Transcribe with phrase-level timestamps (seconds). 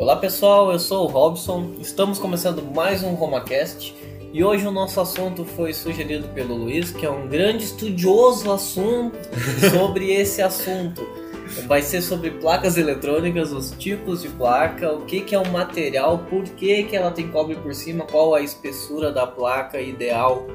[0.00, 3.94] Olá pessoal, eu sou o Robson, estamos começando mais um RomaCast
[4.32, 9.18] e hoje o nosso assunto foi sugerido pelo Luiz, que é um grande estudioso assunto
[9.70, 11.06] sobre esse assunto.
[11.66, 16.20] Vai ser sobre placas eletrônicas, os tipos de placa, o que, que é um material,
[16.30, 20.46] por que, que ela tem cobre por cima, qual a espessura da placa ideal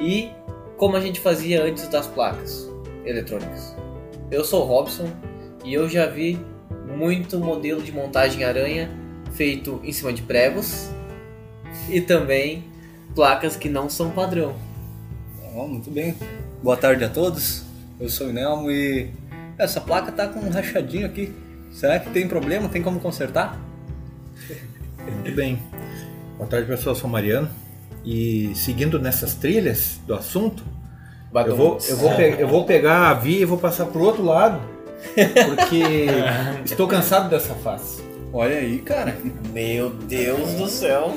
[0.00, 0.30] e
[0.76, 2.68] como a gente fazia antes das placas
[3.04, 3.72] eletrônicas.
[4.32, 5.08] Eu sou o Robson
[5.64, 6.40] e eu já vi
[6.96, 8.90] muito modelo de montagem aranha
[9.32, 10.90] feito em cima de pregos
[11.88, 12.64] e também
[13.14, 14.54] placas que não são padrão.
[15.54, 16.14] Oh, muito bem.
[16.62, 17.64] Boa tarde a todos.
[17.98, 19.10] Eu sou o Nelmo e
[19.58, 21.32] essa placa tá com um rachadinho aqui.
[21.72, 22.68] Será que tem problema?
[22.68, 23.58] Tem como consertar?
[25.04, 25.58] Muito bem.
[26.36, 26.94] Boa tarde, pessoal.
[26.94, 27.48] Eu sou o Mariano.
[28.04, 30.64] E seguindo nessas trilhas do assunto,
[31.34, 34.60] eu vou, eu, vou eu vou pegar a via e vou passar pro outro lado.
[35.46, 35.82] Porque
[36.64, 38.02] estou cansado dessa face.
[38.32, 39.16] Olha aí, cara.
[39.52, 41.16] Meu Deus do céu.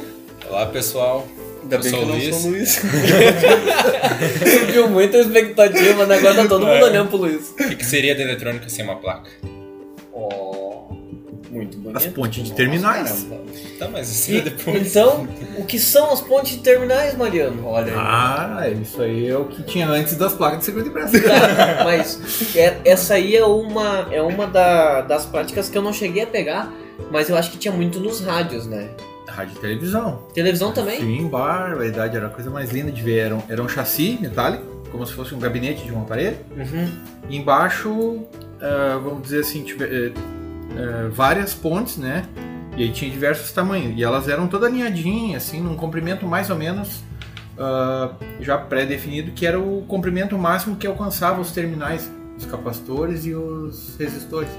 [0.50, 1.28] Olá, pessoal.
[1.62, 2.36] Ainda Eu bem sou que eu não Luiz.
[2.36, 2.82] sou o Luiz.
[4.60, 6.18] Subiu muita expectativa, né?
[6.18, 7.50] Agora tá todo mundo olhando pro Luiz.
[7.52, 9.30] O que, que seria de eletrônica sem uma placa?
[10.12, 10.53] Oh,
[11.54, 11.98] muito bonito.
[11.98, 13.28] As pontes de terminais.
[13.80, 14.88] Tá, mas isso E, é depois.
[14.96, 17.66] então, o que são as pontes de terminais, Mariano?
[17.68, 17.98] Olha aí.
[18.00, 21.20] Ah, isso aí é o que tinha antes das placas de seguro de pressa.
[21.22, 25.94] Tá, mas é- essa aí é uma, é uma da- das práticas que eu não
[25.94, 26.72] cheguei a pegar,
[27.12, 28.90] mas eu acho que tinha muito nos rádios, né?
[29.28, 30.20] Rádio e televisão.
[30.34, 31.00] Televisão também?
[31.00, 33.18] Sim, bar, a verdade, era a coisa mais linda de ver.
[33.20, 36.38] Era um, era um chassi metálico, como se fosse um gabinete de um aparelho.
[36.56, 36.88] Uhum.
[37.30, 38.20] E embaixo,
[38.62, 40.12] ah, vamos dizer assim, tiver, eh,
[40.78, 42.26] eh, várias pontes, né?
[42.76, 43.98] E aí tinha diversos tamanhos.
[43.98, 47.04] E elas eram toda alinhadinhas, assim, num comprimento mais ou menos
[47.58, 53.36] ah, já pré-definido, que era o comprimento máximo que alcançava os terminais, os capacitores e
[53.36, 54.50] os resistores.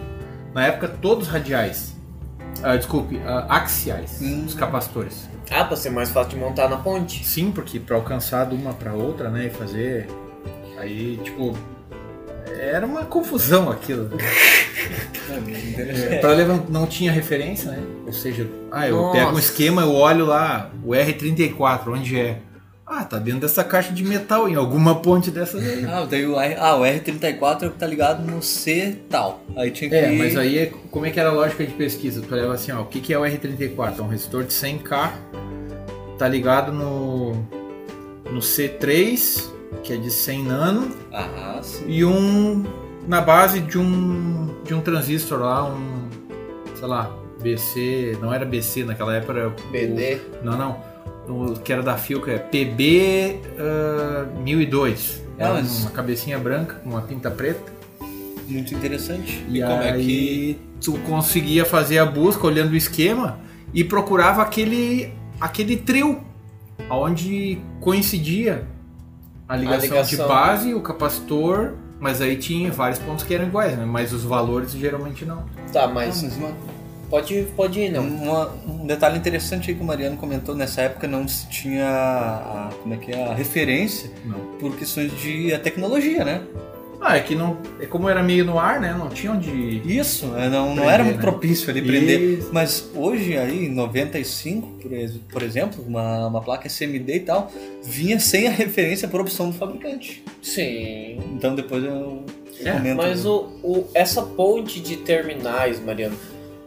[0.54, 1.96] Na época, todos radiais.
[2.62, 4.44] Ah, desculpe, ah, axiais, Hum.
[4.46, 5.28] os capacitores.
[5.50, 7.24] Ah, pra ser mais fácil de montar na ponte.
[7.24, 10.08] Sim, porque para alcançar de uma para outra, né, e fazer
[10.78, 11.52] aí, tipo,
[12.58, 14.08] era uma confusão aquilo.
[16.20, 17.82] Para levantar não tinha referência, né?
[18.06, 19.18] Ou seja, ah, eu Nossa.
[19.18, 22.38] pego um esquema, eu olho lá o R34, onde é?
[22.86, 25.86] Ah, tá dentro dessa caixa de metal em alguma ponte dessas aí.
[25.86, 29.42] Ah, daí o, R, ah, o R34 é o que tá ligado no C tal.
[29.56, 32.20] Aí tinha que É, mas aí é- como é que era a lógica de pesquisa?
[32.20, 33.98] Tu olhava assim, ó, o que, que é o R34?
[33.98, 35.12] É um resistor de 100K,
[36.18, 37.32] tá ligado no,
[38.30, 39.48] no C3,
[39.82, 41.84] que é de 100 nano, Ah, sim.
[41.88, 42.64] e um
[43.06, 46.08] na base de um de um transistor lá, um
[46.76, 50.18] sei lá, BC, não era BC naquela época, era o- BD.
[50.42, 50.76] não, não,
[51.52, 55.22] o que era da Filco é PB ah, 1002.
[55.38, 57.72] Ah, Era mas- uma cabecinha branca com uma pinta preta.
[58.48, 59.44] Muito interessante.
[59.48, 63.38] E, como é aí tu conseguia fazer a busca olhando o esquema
[63.72, 66.20] e procurava aquele aquele trio
[66.90, 68.66] onde coincidia
[69.48, 70.10] a ligação, ligação.
[70.26, 71.72] de base, o capacitor,
[72.04, 73.86] mas aí tinha vários pontos que eram iguais, né?
[73.86, 75.42] Mas os valores geralmente não.
[75.72, 76.52] Tá, mas mas uma-
[77.08, 78.02] pode, pode ir, não.
[78.06, 82.70] Uma- um detalhe interessante aí que o Mariano comentou, nessa época não se tinha a,
[82.82, 84.38] como é que é, a referência Não.
[84.60, 86.42] por questões de a tecnologia, né?
[87.06, 88.94] Ah, é que não, é como era meio no ar, né?
[88.98, 89.50] Não tinha onde
[89.84, 91.22] Isso, é, não, não Prender, era muito né?
[91.22, 92.20] propício ali prender.
[92.38, 92.50] Isso.
[92.52, 97.52] Mas hoje aí, em 95, por, ex- por exemplo, uma, uma placa SMD e tal,
[97.82, 100.24] vinha sem a referência por opção do fabricante.
[100.42, 101.18] Sim.
[101.36, 102.24] Então depois eu
[102.64, 102.96] É, comento.
[102.96, 106.16] Mas o, o- essa ponte de terminais, Mariano,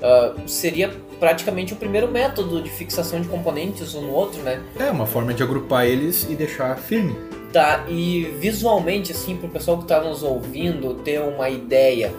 [0.02, 4.61] ah, seria praticamente o primeiro método de fixação de componentes um no outro, né?
[4.79, 7.16] é uma forma de agrupar eles e deixar firme.
[7.51, 12.13] Tá, e visualmente, assim, pro pessoal que tá nos ouvindo ter uma ideia,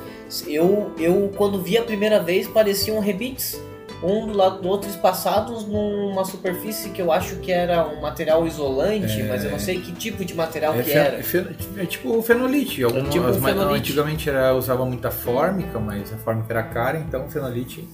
[0.46, 3.60] eu, eu quando vi a primeira vez pareciam rebites,
[4.02, 8.46] um do lado do outro espaçados numa superfície que eu acho que era um material
[8.46, 9.24] isolante, É.
[9.24, 11.22] mas eu não sei que tipo de material É, que era.
[11.22, 11.44] fe-
[11.76, 12.82] é tipo o fenolite.
[12.84, 13.80] Algumas, tipo um fenolite.
[13.90, 17.86] Antigamente era, usava muita fórmica, mas a fórmica era cara, então o fenolite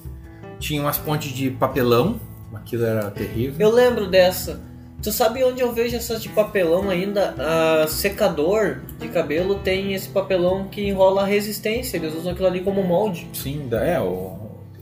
[0.64, 2.19] tinha umas pontes de papelão,
[2.55, 3.55] aquilo era terrível.
[3.58, 4.61] Eu lembro dessa.
[5.02, 7.34] Tu sabe onde eu vejo essas de papelão ainda?
[7.82, 12.61] A secador de cabelo tem esse papelão que enrola a resistência, eles usam aquilo ali
[12.62, 13.28] como molde.
[13.34, 14.05] Sim, é, o,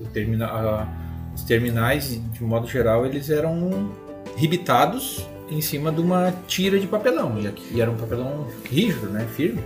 [0.01, 0.87] o termina, a-
[1.35, 3.91] os terminais, de modo geral, eles eram
[4.37, 9.27] ribitados em cima de uma tira de papelão, e, e era um papelão rígido, né,
[9.35, 9.61] firme.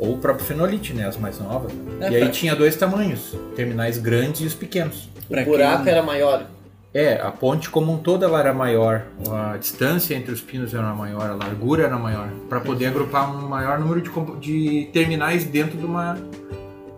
[0.00, 1.72] Ou o próprio fenolite, né, as mais novas.
[1.72, 2.08] né?
[2.08, 5.08] É, e aí pra- tinha dois tamanhos, terminais grandes e os pequenos.
[5.28, 6.44] Pra o buraco quem- era maior.
[6.92, 10.92] É, a ponte como um todo ela era maior, a distância entre os pinos era
[10.92, 14.10] maior, a largura era maior, para poder agrupar um maior número de,
[14.40, 16.18] de terminais dentro de uma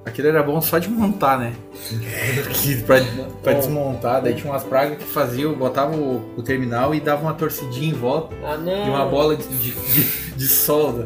[0.04, 1.52] Aquilo era bom só de montar, né?
[2.54, 2.96] Que pra,
[3.42, 3.58] pra Bom.
[3.60, 7.90] desmontar, daí tinha umas pragas que faziam, botava o, o terminal e dava uma torcidinha
[7.90, 11.04] em volta Ah, de uma bola de, de, de- de solda.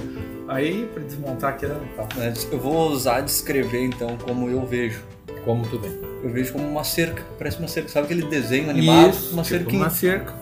[0.48, 2.08] Aí pra desmontar aquilo era um carro.
[2.16, 5.02] Mas Eu vou usar descrever então como eu vejo.
[5.44, 5.88] Como tu vê.
[6.22, 7.88] Eu vejo como uma cerca, parece uma cerca.
[7.88, 9.10] Sabe aquele desenho animado?
[9.10, 9.82] Isso, uma tipo cerquinha.
[9.82, 10.34] uma cerca.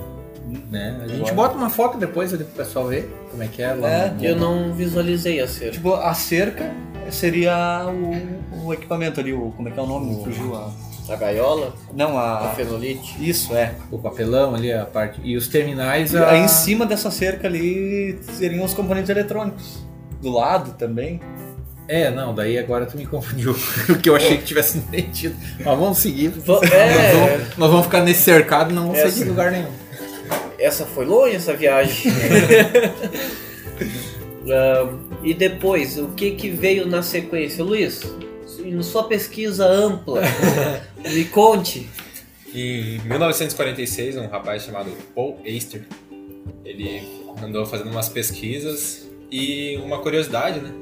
[0.70, 1.00] Né?
[1.02, 3.72] A gente Agora- bota uma foto depois ali pro pessoal ver como é que é
[3.74, 3.88] lá.
[3.88, 5.72] É, no- Eu não visualizei a cerca.
[5.72, 6.70] Tipo, a cerca
[7.10, 10.22] seria o, o equipamento ali, o, como é que é o nome?
[10.24, 10.70] Fugiu a.
[11.06, 12.54] A gaiola, Não, a a.
[12.54, 13.16] fenolite.
[13.28, 13.74] Isso, é.
[13.90, 15.20] O papelão ali, a parte.
[15.22, 16.14] E os terminais.
[16.14, 16.44] Aí A...
[16.44, 19.84] em cima dessa cerca ali seriam os componentes eletrônicos.
[20.24, 21.20] Do lado também.
[21.86, 23.52] É, não, daí agora tu me confundiu.
[23.90, 25.36] o que eu achei que tivesse entendido.
[25.58, 26.28] Mas vamos seguir.
[26.28, 29.28] Va- Nós, É, vamos, nós vamos ficar nesse cercado e não vamos sair Essa- de
[29.28, 29.70] lugar nenhum.
[30.58, 32.10] essa foi longe essa viagem.
[34.46, 34.92] Ah,
[35.22, 37.64] e depois, o que que veio na sequência?
[37.64, 38.02] Luiz,
[38.62, 40.20] em sua pesquisa ampla,
[41.12, 41.88] me conte.
[42.54, 45.82] Em 1946, um rapaz chamado Paul Eister,
[46.64, 47.02] ele
[47.42, 49.03] andou fazendo umas pesquisas
[49.34, 50.72] e uma curiosidade, né?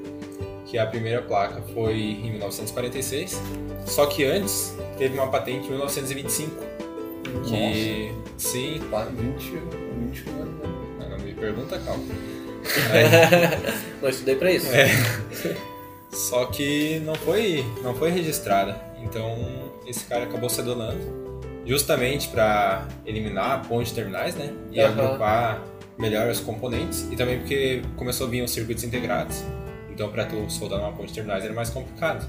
[0.67, 3.41] Que a primeira placa foi em 1946,
[3.87, 6.73] só que antes teve uma patente em 1925.
[7.49, 10.55] Que, sim, Quase 20, 20 anos.
[10.99, 11.07] né?
[11.09, 12.05] não me pergunta, calma.
[14.01, 14.69] Não estudei pra isso.
[16.11, 18.79] Só que não foi, não foi registrada.
[19.03, 21.01] Então esse cara acabou se adonando
[21.65, 24.53] justamente para eliminar a ponte de terminais, né?
[24.71, 24.93] E Aham.
[24.93, 25.63] agrupar
[26.03, 29.43] melhor os componentes e também porque começou a vir os circuitos integrados.
[29.89, 32.29] Então para tu soldar uma ponte de terminais era mais complicado.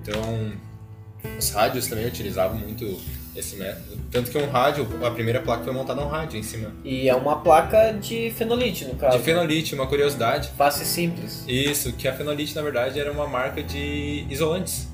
[0.00, 0.50] Então
[1.38, 2.98] os rádios também utilizavam muito
[3.36, 3.98] esse método.
[4.10, 6.72] Tanto que um rádio, a primeira placa foi montada um rádio em cima.
[6.82, 9.18] E é uma placa de fenolite, no caso.
[9.18, 10.48] De fenolite, uma curiosidade.
[10.56, 11.44] Face simples.
[11.46, 14.88] Isso, que a fenolite na verdade era uma marca de isolantes.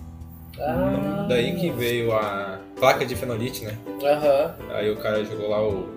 [0.58, 3.76] Ah, Daí que veio a placa de fenolite, né?
[4.02, 4.54] Aham.
[4.70, 5.88] Aí o cara jogou lá o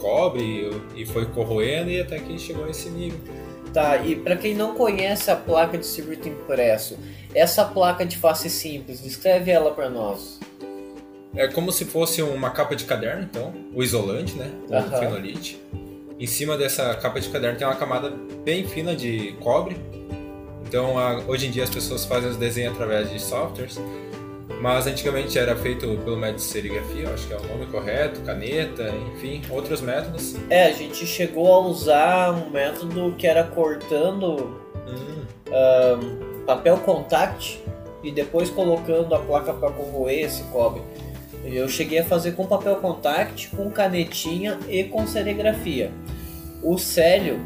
[0.00, 3.18] cobre e foi corroendo e até que chegou a esse nível.
[3.72, 6.98] Tá, e pra quem não conhece a placa de circuito impresso,
[7.34, 10.40] essa placa de face simples, descreve ela pra nós.
[11.36, 14.50] É como se fosse uma capa de caderno, então, o isolante, né?
[14.68, 15.60] O fenolite.
[16.18, 18.10] Em cima dessa capa de caderno tem uma camada
[18.44, 19.76] bem fina de cobre.
[20.66, 23.78] Então, a- hoje em dia as pessoas fazem os desenhos através de softwares.
[24.60, 28.92] Mas antigamente era feito pelo método de serigrafia, acho que é o nome correto, caneta,
[29.14, 30.36] enfim, outros métodos.
[30.48, 34.60] É, a gente chegou a usar um método que era cortando
[35.52, 37.62] Hum, papel contact
[38.02, 40.82] e depois colocando a placa para corroer esse cobre.
[41.44, 45.90] Eu cheguei a fazer com papel contact, com canetinha e com serigrafia.
[46.62, 47.40] O Célio,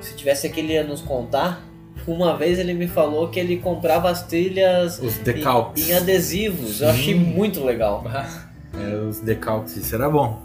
[0.00, 1.62] se tivesse aqui ele ia nos contar,
[2.06, 5.88] uma vez ele me falou que ele comprava as trilhas Os em, decalques.
[5.88, 6.80] em adesivos.
[6.80, 8.04] Eu achei muito legal.
[8.76, 10.42] É, os decalques, isso era bom.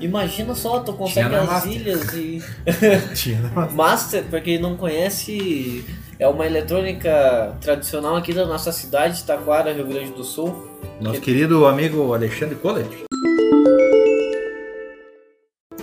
[0.00, 1.72] Imagina só, tu consegue as Master.
[1.72, 2.42] ilhas e
[3.14, 3.40] Tinha.
[3.72, 5.84] Master, pra quem não conhece,
[6.18, 10.68] é uma eletrônica tradicional aqui da nossa cidade, Taquara, Rio Grande do Sul.
[11.00, 12.88] Nosso querido amigo Alexandre Collet.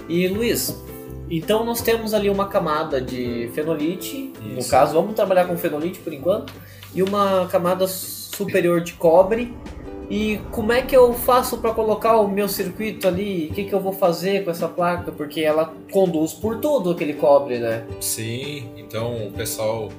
[0.10, 0.76] E Luiz,
[1.30, 4.70] então nós temos ali uma camada de fenolite, no Isso.
[4.70, 6.54] caso vamos trabalhar com fenolite por enquanto,
[6.94, 9.54] e uma camada superior de cobre.
[10.10, 13.48] E como é que eu faço para colocar o meu circuito ali?
[13.50, 15.12] O que, que eu vou fazer com essa placa?
[15.12, 17.86] Porque ela conduz por tudo aquele cobre, né?
[18.02, 19.90] sim, então o pessoal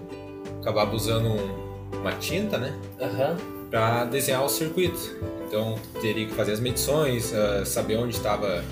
[0.60, 2.74] acabava usando um- uma tinta, né?
[3.00, 3.36] Aham.
[3.70, 5.16] para desenhar o circuito.
[5.48, 8.62] Então teria que fazer as medições, ah, saber onde estava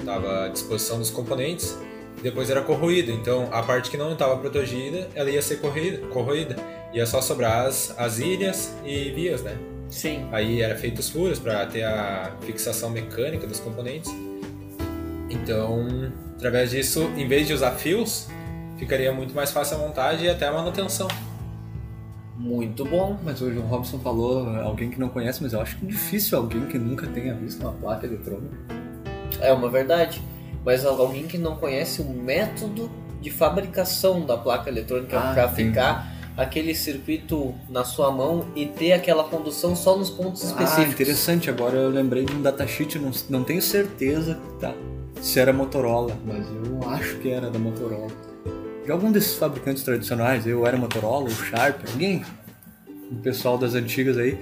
[0.00, 1.76] estava a disposição dos componentes.
[2.18, 3.12] E depois era corroído.
[3.12, 6.56] Então a parte que não estava protegida, ela ia ser corroída, corroída.
[6.92, 9.56] Ia só sobrar as, as ilhas e vias, né?
[9.88, 10.28] Sim.
[10.32, 14.12] Aí era feito os furos para ter a fixação mecânica dos componentes.
[15.28, 18.28] Então, através disso, em vez de usar fios,
[18.78, 21.08] ficaria muito mais fácil a montagem e até a manutenção.
[22.36, 23.18] Muito bom.
[23.22, 26.38] Mas hoje o Robson falou, alguém que não conhece, mas eu acho que é difícil
[26.38, 28.79] alguém que nunca tenha visto uma placa eletrônica.
[29.40, 30.20] É uma verdade.
[30.64, 36.12] Mas alguém que não conhece o método de fabricação da placa eletrônica Ah, para ficar
[36.36, 40.92] aquele circuito na sua mão e ter aquela condução só nos pontos Ah, específicos.
[40.94, 41.50] interessante.
[41.50, 44.74] Agora eu lembrei de um datasheet, não, não tenho certeza tá,
[45.20, 48.08] se era Motorola, mas eu acho que era da Motorola.
[48.84, 52.24] De algum desses fabricantes tradicionais, eu era Motorola, o Sharp, alguém,
[53.10, 54.38] o pessoal das antigas aí,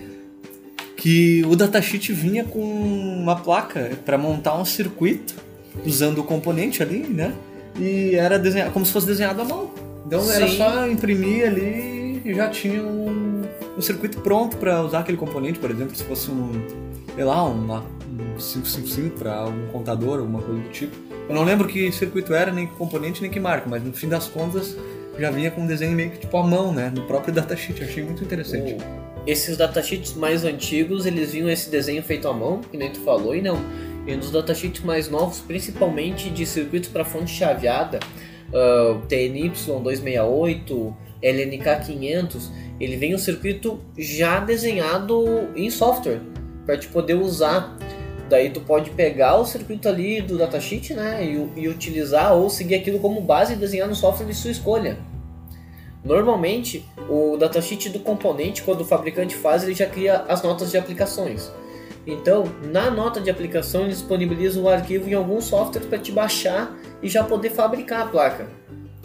[0.98, 5.36] que o datasheet vinha com uma placa para montar um circuito
[5.86, 7.32] usando o componente ali, né?
[7.78, 9.70] E era desenhado como se fosse desenhado à mão.
[10.04, 10.56] Então era Sim.
[10.56, 13.44] só imprimir ali que já tinha um,
[13.76, 16.50] um circuito pronto para usar aquele componente, por exemplo, se fosse um,
[17.14, 20.96] sei lá, um, um 555 para um contador, alguma coisa do tipo.
[21.28, 24.08] Eu não lembro que circuito era, nem que componente, nem que marca, mas no fim
[24.08, 24.76] das contas
[25.18, 26.92] já vinha com um desenho meio que tipo à mão, né?
[26.94, 27.82] No próprio datasheet.
[27.82, 28.76] Achei muito interessante.
[29.26, 33.34] Esses datasheets mais antigos, eles vinham esse desenho feito à mão, que nem tu falou,
[33.34, 33.58] e não.
[34.06, 38.00] E nos datasheets mais novos, principalmente de circuitos para fonte chaveada,
[38.48, 46.20] uh, TNY268, LNK500, ele vem o circuito já desenhado em software
[46.64, 47.76] para te poder usar.
[48.30, 52.76] Daí tu pode pegar o circuito ali do datasheet, né, e, e utilizar ou seguir
[52.76, 54.98] aquilo como base e desenhar no software de sua escolha.
[56.04, 60.78] Normalmente, o datasheet do componente, quando o fabricante faz, ele já cria as notas de
[60.78, 61.50] aplicações.
[62.06, 66.74] Então, na nota de aplicação, ele disponibiliza o arquivo em algum software para te baixar
[67.02, 68.48] e já poder fabricar a placa.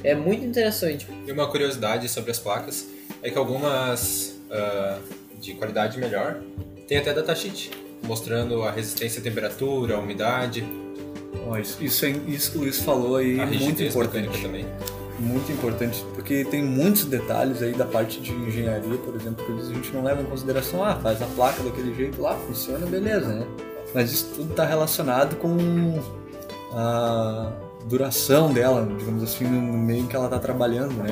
[0.03, 1.07] É muito interessante.
[1.25, 2.87] E uma curiosidade sobre as placas
[3.21, 5.01] é que algumas uh,
[5.39, 6.41] de qualidade melhor
[6.87, 7.71] tem até datasheet,
[8.03, 10.63] mostrando a resistência à temperatura, a umidade.
[11.49, 14.41] Oh, isso, isso, é, isso que o Luiz falou aí é muito importante.
[14.41, 14.65] Também.
[15.23, 19.73] Muito importante, porque tem muitos detalhes aí da parte de engenharia, por exemplo, que a
[19.73, 23.47] gente não leva em consideração, ah, faz a placa daquele jeito lá, funciona, beleza, né?
[23.93, 26.01] Mas isso tudo está relacionado com
[26.73, 27.51] a
[27.85, 31.09] duração dela, digamos assim, no meio em que ela está trabalhando, né?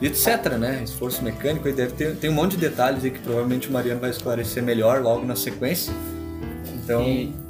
[0.00, 0.80] E, etc, né?
[0.82, 4.00] Esforço mecânico, aí deve ter tem um monte de detalhes aí que provavelmente o Mariano
[4.00, 5.92] vai esclarecer melhor logo na sequência.
[6.74, 7.43] Então, e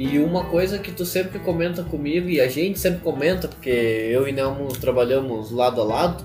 [0.00, 4.26] e uma coisa que tu sempre comenta comigo, e a gente sempre comenta, porque eu
[4.26, 6.24] e Nelmo trabalhamos lado a lado,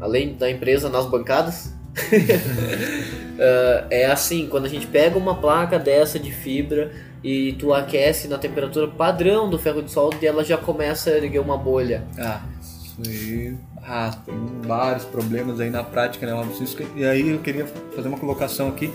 [0.00, 6.16] além da empresa nas bancadas, uh, é assim, quando a gente pega uma placa dessa
[6.16, 6.92] de fibra
[7.24, 11.16] e tu aquece na temperatura padrão do ferro de solda e ela já começa a
[11.16, 12.04] erguer uma bolha.
[12.16, 13.56] Ah, isso aí.
[13.82, 16.84] Ah, tem vários problemas aí na prática, né, Francisco?
[16.94, 17.66] E aí eu queria
[17.96, 18.92] fazer uma colocação aqui.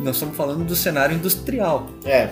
[0.00, 1.88] Nós estamos falando do cenário industrial.
[2.04, 2.28] É.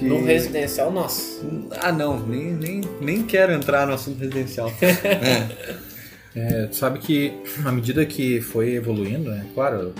[0.00, 0.06] Que...
[0.06, 1.46] No residencial, nossa.
[1.78, 4.72] Ah, não, nem, nem, nem quero entrar no assunto residencial.
[6.34, 7.34] é, tu sabe que
[7.66, 9.44] à medida que foi evoluindo, né?
[9.54, 9.92] Claro,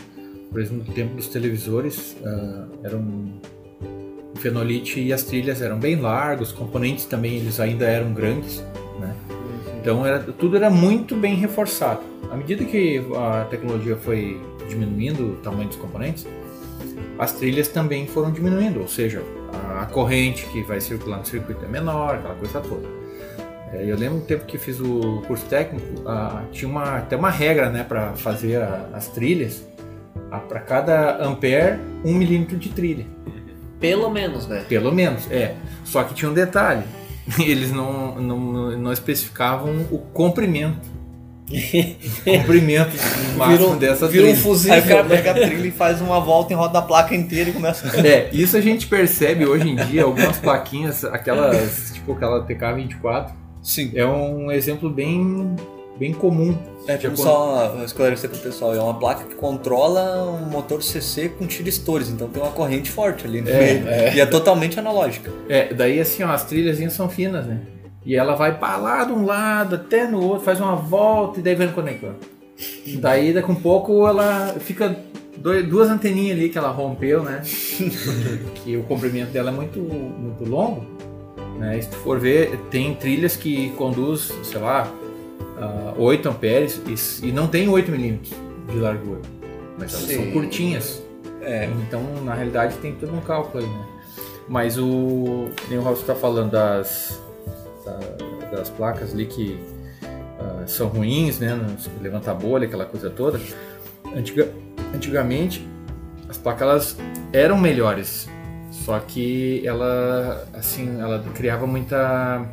[0.50, 3.30] por exemplo, no tempo dos televisores, uh, era um
[4.34, 8.64] o fenolite e as trilhas eram bem largos, os componentes também eles ainda eram grandes,
[8.98, 9.14] né?
[9.82, 12.00] Então era, tudo era muito bem reforçado.
[12.30, 16.26] À medida que a tecnologia foi diminuindo o tamanho dos componentes,
[17.18, 19.22] as trilhas também foram diminuindo, ou seja,
[19.80, 22.86] a, corrente que vai circular no circuito é menor, aquela coisa toda.
[23.72, 25.86] É, eu lembro do tempo que fiz o curso técnico,
[26.50, 29.64] tinha uma, até uma regra né, para fazer a, as trilhas.
[30.48, 33.06] Para cada ampere, um milímetro de trilha.
[33.80, 34.64] Pelo menos, né?
[34.68, 35.54] Pelo menos, é.
[35.84, 36.84] Só que tinha um detalhe:
[37.38, 38.38] eles não, não,
[38.76, 40.89] não especificavam o comprimento
[42.24, 42.96] comprimento
[43.36, 44.38] máximo virou, dessa vira trilha.
[44.38, 44.72] um fuzil.
[44.72, 47.50] Aí o cara pega a trilha e faz uma volta em roda da placa inteira
[47.50, 48.06] e começa a...
[48.06, 53.32] É, isso a gente percebe hoje em dia, algumas plaquinhas, aquelas, tipo aquela TK24.
[53.62, 53.92] Sim.
[53.94, 55.54] É um exemplo bem,
[55.98, 56.56] bem comum.
[56.86, 61.46] É, tipo, só esclarecer pro pessoal, é uma placa que controla um motor CC com
[61.46, 63.88] tiristores, então tem uma corrente forte ali no é, meio.
[63.88, 64.14] É.
[64.14, 65.30] E é totalmente analógica.
[65.48, 67.60] É, daí assim, ó, as trilhas são finas, né?
[68.04, 71.42] E ela vai para lá de um lado até no outro, faz uma volta e
[71.42, 72.14] daí vai no conector.
[72.98, 74.96] Daí daqui um pouco ela fica
[75.36, 77.42] dois, duas anteninhas ali que ela rompeu, né?
[78.64, 80.84] que o comprimento dela é muito, muito longo.
[81.58, 81.80] Né?
[81.80, 84.90] Se tu for ver, tem trilhas que conduz, sei lá,
[85.96, 86.80] uh, 8 amperes
[87.22, 88.32] e, e não tem 8 milímetros
[88.68, 89.20] de largura.
[89.78, 90.16] Mas elas Sim.
[90.16, 91.02] são curtinhas.
[91.42, 91.68] É.
[91.86, 93.86] Então, na realidade, tem todo um cálculo aí, né?
[94.48, 95.48] Mas o.
[95.68, 97.22] Nem o Ralf está falando das
[97.84, 97.98] da,
[98.56, 99.58] das placas ali que
[100.02, 101.58] uh, são ruins, né?
[102.00, 103.40] Levanta a bolha, aquela coisa toda.
[104.14, 104.48] Antiga,
[104.94, 105.66] antigamente
[106.30, 106.96] as placas elas
[107.32, 108.28] eram melhores,
[108.70, 112.46] só que ela assim ela criava muita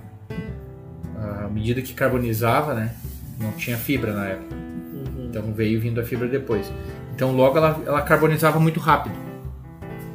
[1.15, 2.95] à medida que carbonizava, né?
[3.39, 5.27] Não tinha fibra na época, uhum.
[5.29, 6.71] então veio vindo a fibra depois.
[7.13, 9.15] Então logo ela, ela carbonizava muito rápido.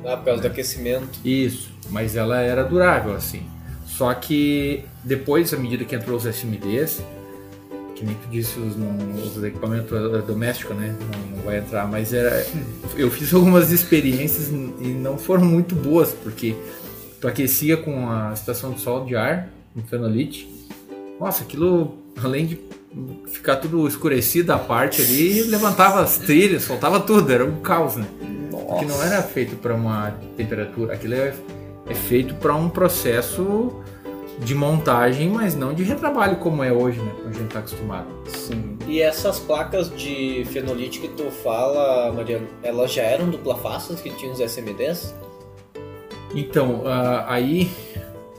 [0.04, 0.48] Ah, por causa né?
[0.48, 1.20] do aquecimento.
[1.24, 3.51] Isso, mas ela era durável assim.
[4.02, 7.00] Só que depois, à medida que entrou os SMDs,
[7.94, 8.74] que nem tu disse, os,
[9.36, 9.92] os equipamentos
[10.26, 10.92] domésticos, né?
[11.00, 12.44] Não, não, vai entrar, mas era.
[12.96, 16.56] Eu fiz algumas experiências e não foram muito boas, porque
[17.20, 20.50] tu aquecia com a estação de sol de ar, um fenolite.
[21.20, 22.60] Nossa, aquilo, além de
[23.28, 28.06] ficar tudo escurecido a parte ali, levantava as trilhas, soltava tudo, era um caos, né?
[28.50, 28.80] Nossa.
[28.80, 31.32] Que não era feito para uma temperatura, aquilo é,
[31.86, 33.80] é feito para um processo
[34.38, 37.12] de montagem, mas não de retrabalho como é hoje, né?
[37.16, 38.06] Como a gente está acostumado.
[38.26, 38.76] Sim.
[38.88, 44.10] E, essas placas de fenolite que tu fala, Mariano, elas já eram dupla face que
[44.10, 45.14] tinham os SMDs?
[46.34, 47.70] Então, ah, aí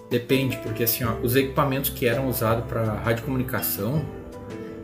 [0.09, 4.03] depende, porque assim, ó, os equipamentos que eram usados para radiocomunicação,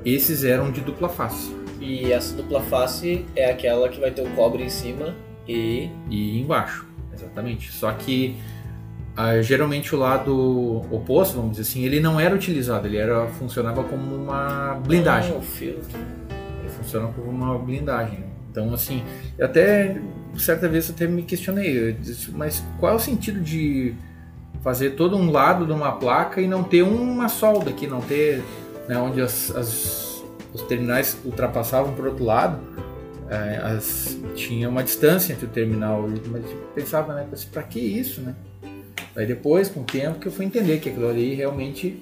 [0.06, 1.54] esses eram de dupla face.
[1.80, 5.16] E essa dupla face é aquela que vai ter o cobre em cima
[5.48, 5.90] e.
[6.10, 7.72] E embaixo, exatamente.
[7.72, 8.36] Só que
[9.16, 13.84] ah, geralmente o lado oposto, vamos dizer assim, ele não era utilizado, ele era funcionava
[13.84, 15.34] como uma blindagem.
[15.34, 16.00] Ah, o filtro.
[16.62, 18.24] Ele funciona como uma blindagem.
[18.52, 19.04] Então, assim,
[19.40, 20.00] até,
[20.38, 23.94] certa vez, eu até me questionei, eu disse, mas qual é o sentido de
[24.64, 28.44] fazer todo um lado de uma placa e não ter uma solda aqui, não ter,
[28.88, 30.24] né, onde as, as-
[30.54, 32.60] os terminais ultrapassavam para outro lado,
[33.30, 37.80] é, as- tinha uma distância entre o terminal, e- mas eu pensava, né, para que
[37.80, 38.36] isso, né?
[39.16, 42.02] Aí depois, com o tempo, que eu fui entender que aquilo ali realmente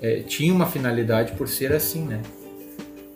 [0.00, 2.20] é, tinha uma finalidade por ser assim, né?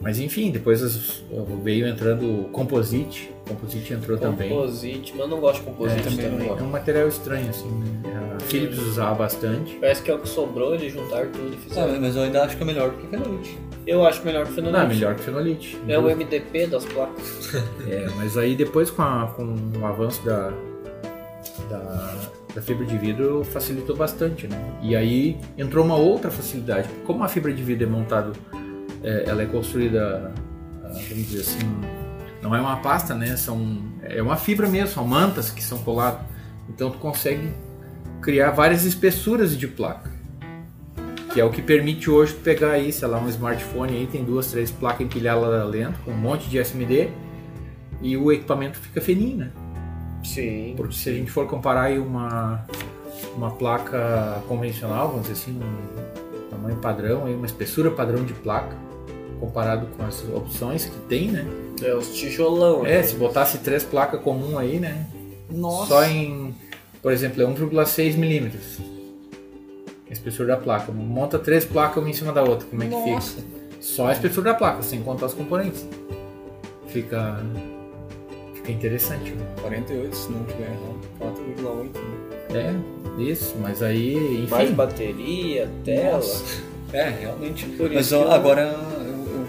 [0.00, 1.23] Mas enfim, depois as-
[1.62, 3.30] veio entrando o Composite.
[3.49, 4.50] Composite entrou também.
[4.50, 6.49] Composite, mas eu não gosto de composite É, também não também.
[6.49, 8.37] É um material estranho, assim, né?
[8.37, 9.75] A Philips usava bastante.
[9.76, 12.00] Parece que é o que sobrou, eles juntaram tudo e Ah, fizeram.
[12.00, 13.59] mas eu ainda acho que é melhor do que fenolite.
[13.87, 14.78] Eu acho melhor que o fenolite.
[14.78, 15.78] Não, é melhor que fenolite.
[15.88, 17.54] É o MDP das placas.
[17.88, 20.52] É, mas aí depois com, a- com o avanço da,
[21.71, 22.14] da,
[22.54, 24.56] da fibra de vidro facilitou bastante, né?
[24.80, 26.88] E aí entrou uma outra facilidade.
[27.04, 28.32] Como a fibra de vidro é montada,
[29.02, 30.32] é, ela é construída,
[30.84, 31.58] ah, vamos dizer assim,
[32.40, 33.37] não é uma pasta, né?
[33.37, 36.20] São, é uma fibra mesmo, são mantas que são coladas.
[36.68, 37.50] Então tu consegue
[38.23, 40.12] criar várias espessuras de placa.
[41.32, 44.52] Que é o que permite hoje pegar aí, sei lá, um smartphone aí, tem duas,
[44.52, 47.08] três placas empilhadas lá dentro, com um monte de SMD,
[48.00, 49.50] e o equipamento fica fininho, né?
[50.24, 50.74] Sim.
[50.76, 52.66] Porque se a gente for comparar aí uma,
[53.36, 58.76] uma placa convencional, vamos dizer assim, um tamanho padrão, aí uma espessura padrão de placa,
[59.38, 61.46] comparado com as opções que tem, né?
[61.82, 62.86] É os tijolão.
[62.86, 63.02] É, né?
[63.02, 65.06] se botasse três placas comum aí, né?
[65.50, 65.88] Nossa.
[65.88, 66.54] Só em,
[67.02, 68.78] por exemplo, é 1,6 milímetros.
[70.08, 70.92] A espessura da placa.
[70.92, 73.37] Monta três placas uma em cima da outra, como é que Nossa.
[73.37, 73.48] fica?
[73.80, 75.87] Só a espessura da placa, sem contar os componentes.
[76.87, 77.42] Fica,
[78.64, 79.46] fica interessante, né?
[79.61, 80.98] 48, se não tiver errado.
[81.20, 82.53] 4,8.
[82.53, 82.81] né?
[83.18, 84.50] É, isso, mas aí, enfim.
[84.50, 86.16] Mais bateria, tela.
[86.16, 86.62] Nossa.
[86.92, 87.66] É, realmente.
[87.66, 89.46] Por Mas isso ó, agora eu, eu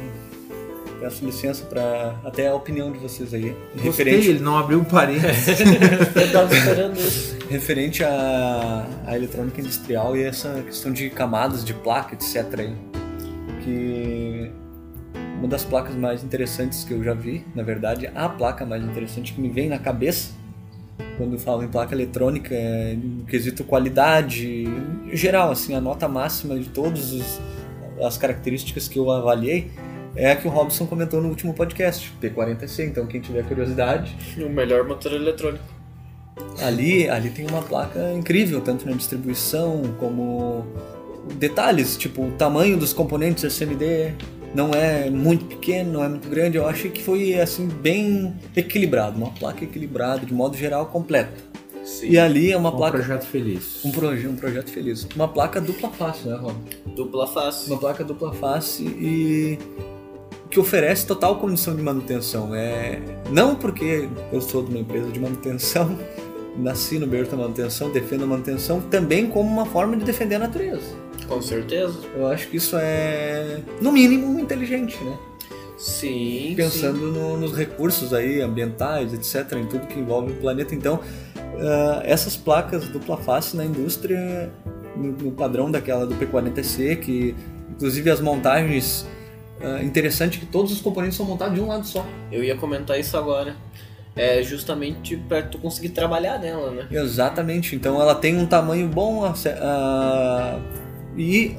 [0.99, 3.55] peço licença para até a opinião de vocês aí.
[3.73, 5.59] Gostei, Referente, ele não abriu um parênteses.
[6.15, 7.35] Eu tava esperando isso.
[7.47, 12.59] referente à, à eletrônica industrial e essa questão de camadas de placa, etc.
[12.59, 12.73] Aí,
[13.63, 14.24] que
[15.37, 19.33] uma das placas mais interessantes que eu já vi, na verdade, a placa mais interessante
[19.33, 20.33] que me vem na cabeça
[21.17, 26.57] quando falo em placa eletrônica, é no quesito qualidade, em geral, assim, a nota máxima
[26.57, 27.39] de todas
[28.01, 29.71] as características que eu avaliei
[30.15, 32.85] é a que o Robson comentou no último podcast, P40C.
[32.85, 35.63] Então, quem tiver curiosidade, O melhor motor eletrônico.
[36.61, 40.65] Ali, ali tem uma placa incrível, tanto na distribuição como
[41.37, 44.13] detalhes, tipo o tamanho dos componentes SMD
[44.55, 46.57] não é muito pequeno, não é muito grande.
[46.57, 51.33] Eu achei que foi assim bem equilibrado, uma placa equilibrada de modo geral completa.
[51.83, 52.09] Sim.
[52.09, 53.85] E ali é uma Um placa projeto feliz.
[53.85, 56.55] um, proje um projeto feliz, uma placa dupla face, né, Rob?
[56.95, 57.69] Dupla face.
[57.69, 59.59] Uma placa dupla face e
[60.49, 62.55] que oferece total condição de manutenção.
[62.55, 65.95] É não porque eu sou de uma empresa de manutenção,
[66.57, 70.39] nasci no berço da manutenção, defendo a manutenção, também como uma forma de defender a
[70.39, 71.04] natureza.
[71.27, 71.97] Com certeza.
[72.15, 75.17] Eu acho que isso é, no mínimo, inteligente, né?
[75.77, 76.53] Sim.
[76.55, 80.73] Pensando no- nos recursos aí ambientais, etc., em tudo que envolve o planeta.
[80.73, 80.99] Então,
[81.59, 84.49] ah, essas placas dupla face na indústria,
[84.95, 87.35] no, no padrão daquela do P40C, que
[87.71, 89.05] inclusive as montagens,
[89.61, 92.01] ah, interessante que todos os componentes são montados de um lado só.
[92.03, 92.07] sim.
[92.31, 93.55] Eu ia comentar isso agora.
[94.17, 96.87] É justamente pra tu conseguir trabalhar nela, né?
[96.89, 97.75] Exatamente.
[97.75, 100.57] Então ela tem um tamanho bom a- a-
[101.17, 101.55] e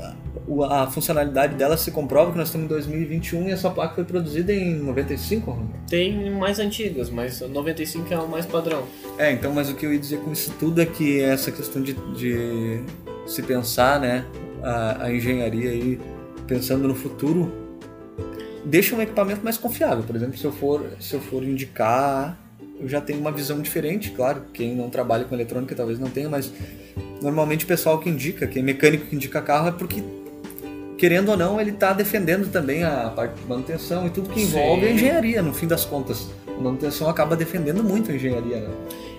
[0.71, 4.53] a, funcionalidade dela se comprova que nós estamos em 2021 e essa placa foi produzida
[4.53, 5.79] em 95, Romero?
[5.89, 8.85] Tem mais antigas, mas a 95 é o mais padrão.
[9.19, 11.83] É, então, mas o que eu ia dizer com isso tudo é que essa questão
[11.83, 12.83] de, de
[13.27, 14.25] se pensar, né,
[14.63, 15.99] a, a engenharia aí,
[16.47, 17.53] pensando no futuro,
[18.65, 20.05] deixa um equipamento mais confiável.
[20.05, 22.39] Por exemplo, se eu for, se eu for indicar,
[22.79, 26.29] eu já tenho uma visão diferente, claro, quem não trabalha com eletrônica talvez não tenha,
[26.29, 26.53] mas
[27.27, 30.03] normalmente o pessoal que indica, quem é mecânico que indica carro é porque
[30.97, 34.83] querendo ou não, ele está defendendo também a parte de manutenção e tudo que envolve
[34.83, 34.89] Sim.
[34.89, 36.31] a engenharia, no fim das contas.
[36.49, 38.71] A manutenção acaba defendendo muito a engenharia, né?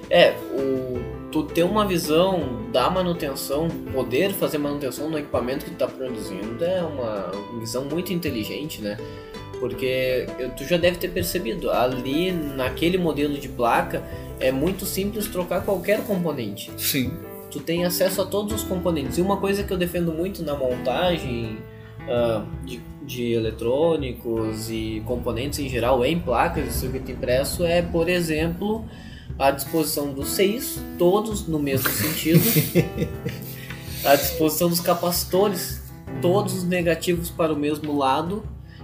[0.10, 1.00] É, o,
[1.32, 6.64] tu ter uma visão da manutenção, poder fazer manutenção no equipamento que tu tá produzindo
[6.64, 8.98] é uma visão muito inteligente, né?
[9.60, 14.04] Porque tu já deve ter percebido, ali naquele modelo de placa
[14.40, 16.72] é muito simples trocar qualquer componente.
[16.78, 17.12] Sim.
[17.52, 19.18] Tu tem acesso a todos os componentes.
[19.18, 21.58] E uma coisa que eu defendo muito na montagem
[22.08, 28.08] ah, de, de eletrônicos e componentes em geral em placas de circuito impresso é, por
[28.08, 28.86] exemplo,
[29.38, 32.42] a disposição dos seis, todos no mesmo sentido.
[34.06, 35.82] a disposição dos capacitores,
[36.22, 38.44] todos os negativos para o mesmo lado.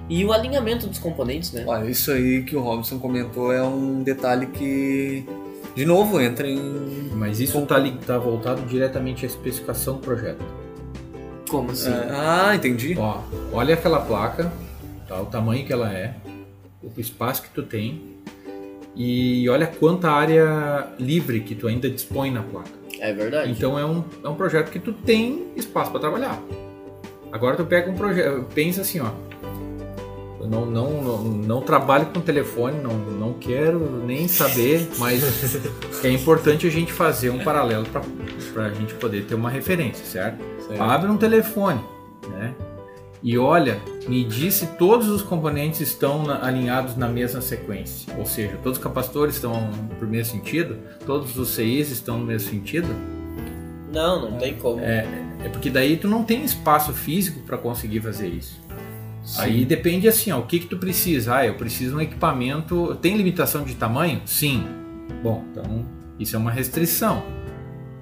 [0.10, 1.63] E o alinhamento dos componentes, né?
[1.65, 5.26] Olha, isso aí que o Robson comentou é um detalhe que,
[5.76, 7.10] de novo, entra em.
[7.14, 10.44] Mas isso tá, li- tá voltado diretamente à especificação do projeto.
[11.50, 11.92] Como assim?
[12.10, 12.96] Ah, entendi.
[12.98, 13.20] Ó,
[13.52, 14.52] olha aquela placa,
[15.08, 16.16] tá, o tamanho que ela é,
[16.82, 18.02] o espaço que tu tem
[18.96, 22.70] e olha quanta área livre que tu ainda dispõe na placa.
[23.00, 23.52] É verdade.
[23.52, 26.42] Então é um, é um projeto que tu tem espaço para trabalhar.
[27.32, 29.10] Agora tu pega um projeto, pensa assim, ó.
[30.43, 35.23] Eu não, não, não, não trabalho com telefone, não, não quero nem saber, mas
[36.03, 37.86] é importante a gente fazer um paralelo
[38.53, 40.43] para a gente poder ter uma referência, certo?
[40.82, 41.79] Abre um telefone,
[42.29, 42.53] né?
[43.21, 48.13] E olha, me diz se todos os componentes estão na- alinhados na mesma sequência.
[48.17, 49.69] Ou seja, todos os capacitores estão
[50.01, 52.89] no mesmo sentido, todos os CIs estão no mesmo sentido.
[53.93, 54.82] Não, não tem como.
[55.45, 58.60] É porque daí tu não tem espaço físico para conseguir fazer isso.
[59.38, 61.38] Aí depende assim, ó, o que que tu precisa?
[61.38, 62.96] Ah, eu preciso de um equipamento.
[62.96, 64.22] Tem limitação de tamanho?
[64.26, 64.66] Sim.
[65.22, 65.86] Bom, então
[66.20, 67.24] isso é uma restrição,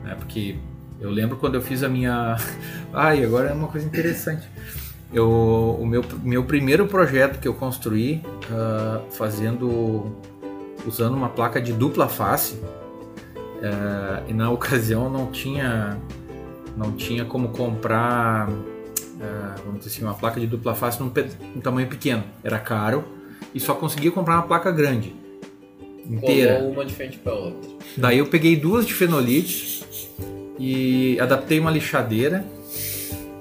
[0.04, 0.16] né?
[0.16, 0.56] Porque
[1.00, 2.38] eu lembro quando eu fiz a minha.
[2.92, 4.48] Ai, agora é uma coisa interessante.
[5.14, 10.16] Eu, o meu, meu primeiro projeto que eu construí ah, fazendo
[10.88, 12.60] usando uma placa de dupla face
[13.62, 15.98] ah, e na ocasião não tinha
[16.78, 18.50] não tinha como comprar
[19.66, 21.12] vamos dizer assim uma placa de dupla face num,
[21.56, 23.04] num tamanho pequeno era caro
[23.54, 25.14] e só conseguia comprar uma placa grande
[26.10, 27.70] inteira Colou uma de frente pra outra.
[27.98, 29.86] Daí eu peguei duas de fenolite
[30.60, 32.46] e adaptei uma lixadeira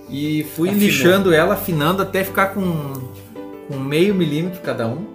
[0.09, 0.87] e fui Afinou.
[0.87, 2.63] lixando ela, afinando até ficar com,
[3.69, 5.07] com meio milímetro cada um.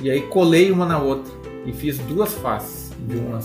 [0.00, 1.32] E aí colei uma na outra
[1.66, 3.40] e fiz duas faces de uma.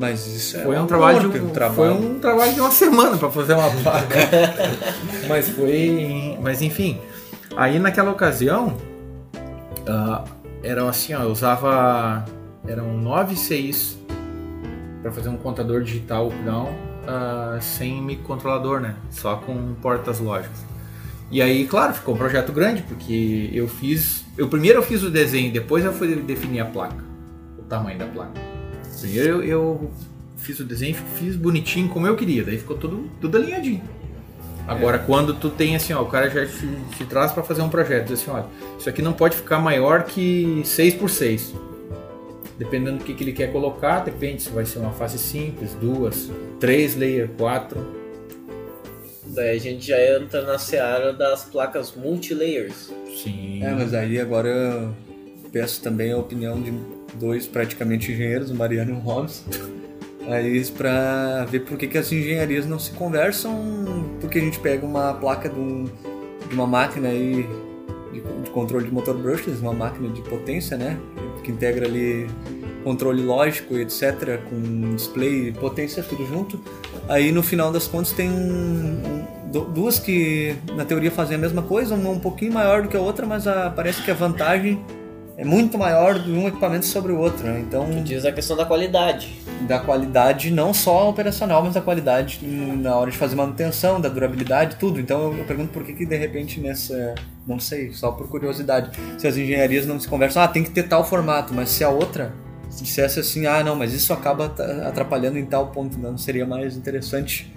[0.00, 1.74] Mas isso é Foi um amor trabalho de um, trabalho.
[1.74, 4.16] foi um trabalho de uma semana para fazer uma placa.
[5.28, 6.98] mas foi, mas enfim.
[7.56, 8.76] Aí naquela ocasião
[9.86, 10.24] ah,
[10.62, 12.24] era assim, ó, eu usava
[12.66, 13.98] eram nove CIs
[15.02, 16.72] para fazer um contador digital up-down
[17.06, 18.96] ah, sem microcontrolador, né?
[19.10, 20.64] Só com portas lógicas.
[21.30, 25.10] E aí, claro, ficou um projeto grande porque eu fiz, eu primeiro eu fiz o
[25.10, 27.02] desenho, depois eu fui definir a placa,
[27.58, 28.51] o tamanho da placa.
[29.02, 29.90] Primeiro eu, eu
[30.36, 33.82] fiz o desenho, fiz bonitinho como eu queria, daí ficou tudo, tudo alinhadinho.
[34.66, 37.68] Agora, quando tu tem assim, ó, o cara já te, te traz para fazer um
[37.68, 38.46] projeto, diz assim, olha,
[38.78, 41.52] isso aqui não pode ficar maior que 6 por 6
[42.58, 46.30] Dependendo do que, que ele quer colocar, depende se vai ser uma face simples, duas,
[46.60, 47.84] três layer, quatro.
[49.26, 52.92] Daí a gente já entra na seara das placas multilayers.
[53.20, 53.64] Sim.
[53.64, 54.94] É, mas aí agora eu
[55.50, 56.72] peço também a opinião de
[57.14, 59.44] dois praticamente engenheiros, o Mariano e o Robson.
[60.28, 63.54] Aí pra ver por que, que as engenharias não se conversam,
[64.20, 65.84] porque a gente pega uma placa de, um-
[66.48, 67.46] de uma máquina aí
[68.12, 70.96] de, de controle de motor brushless, uma máquina de potência, né?
[71.42, 72.28] Que integra ali
[72.84, 76.60] controle lógico, etc., com display e potência, tudo junto.
[77.08, 78.34] Aí no final das contas tem um-
[79.44, 82.88] um- du- duas que na teoria fazem a mesma coisa, uma um pouquinho maior do
[82.88, 84.80] que a outra, mas a- parece que a vantagem
[85.42, 87.44] é muito maior de um equipamento sobre o outro.
[87.44, 87.58] Né?
[87.66, 89.34] Então, Diz a questão da qualidade.
[89.66, 94.76] da qualidade não só operacional, mas da qualidade na hora de fazer manutenção, da durabilidade,
[94.76, 95.00] tudo.
[95.00, 97.16] Então eu, pergunto por que, que de repente nessa.
[97.44, 98.96] Não sei, só por curiosidade.
[99.18, 101.88] Se as engenharias não se conversam, ah, tem que ter tal formato, mas se a
[101.88, 102.32] outra
[102.70, 104.46] se dissesse assim, ah, não, mas isso acaba
[104.86, 107.52] atrapalhando em tal ponto, não seria mais interessante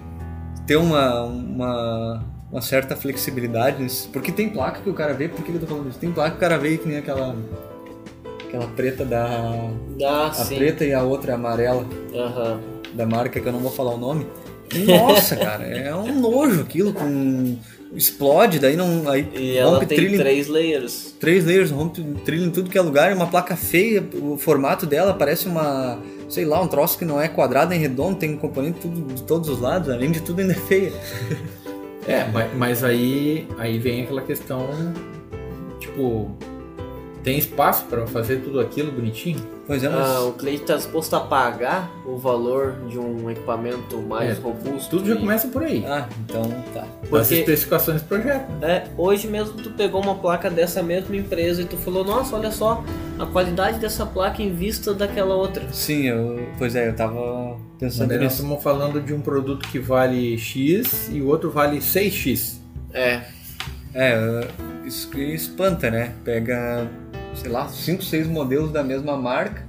[0.66, 4.10] ter uma, uma, uma certa flexibilidade nisso.
[4.12, 6.00] Porque tem placa que o cara vê, por que que eu tô falando isso?
[6.00, 7.36] Tem placa que o cara vê que nem aquela.
[8.48, 9.68] Aquela preta da.
[10.04, 10.56] Ah, A sim.
[10.56, 12.60] preta e a outra amarela Aham.
[12.94, 14.26] da marca que eu não vou falar o nome.
[14.86, 17.56] Nossa, cara, é um nojo aquilo com
[17.94, 21.14] explode, daí não aí E ela rompe tem trilha em três layers.
[21.20, 24.84] três layers, rompe trilha em tudo que é lugar, é uma placa feia, o formato
[24.84, 28.80] dela parece uma, sei lá, um troço que não é quadrado nem redondo, tem componente
[28.80, 30.92] tudo de todos os lados, além de tudo ainda é feia.
[32.08, 34.68] É, mas, mas aí, aí vem aquela questão,
[35.80, 36.36] tipo,
[37.26, 39.40] tem espaço para fazer tudo aquilo bonitinho?
[39.66, 40.06] Pois é, mas...
[40.06, 44.90] Ah, o cliente está disposto a pagar o valor de um equipamento mais É, robusto.
[44.90, 45.84] Tudo já e- começa por aí.
[45.84, 46.86] Ah, então tá.
[47.10, 48.46] Porque especificações do projeto.
[48.62, 52.52] é, hoje mesmo tu pegou uma placa dessa mesma empresa e tu falou, nossa, olha
[52.52, 52.84] só
[53.18, 55.64] a qualidade dessa placa em vista daquela outra.
[55.72, 58.36] Sim, eu, pois é, eu tava Mas pensando nós nisso.
[58.36, 62.58] estamos falando de um produto que vale X e o outro vale 6X.
[62.94, 63.22] É,
[63.92, 64.46] É,
[64.84, 66.12] isso que espanta, né?
[66.22, 66.86] Pega,
[67.36, 69.64] sei lá, 5, 6 modelos da mesma marca,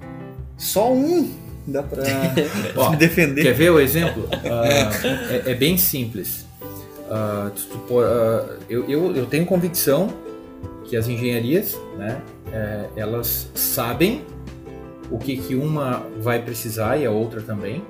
[0.57, 1.29] só um
[1.67, 1.83] dá
[2.91, 3.43] se defender.
[3.43, 4.27] Quer ver o exemplo?
[4.31, 4.89] Ah,
[5.45, 6.45] é, é bem simples.
[7.09, 10.07] Ah, tu- tu ah, eu, eu, eu tenho convicção
[10.85, 14.21] que as engenharias, né, é, elas sabem
[15.11, 17.83] o que, que uma vai precisar e a outra também.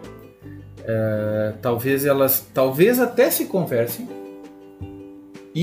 [1.62, 4.08] Talvez elas, talvez até se conversem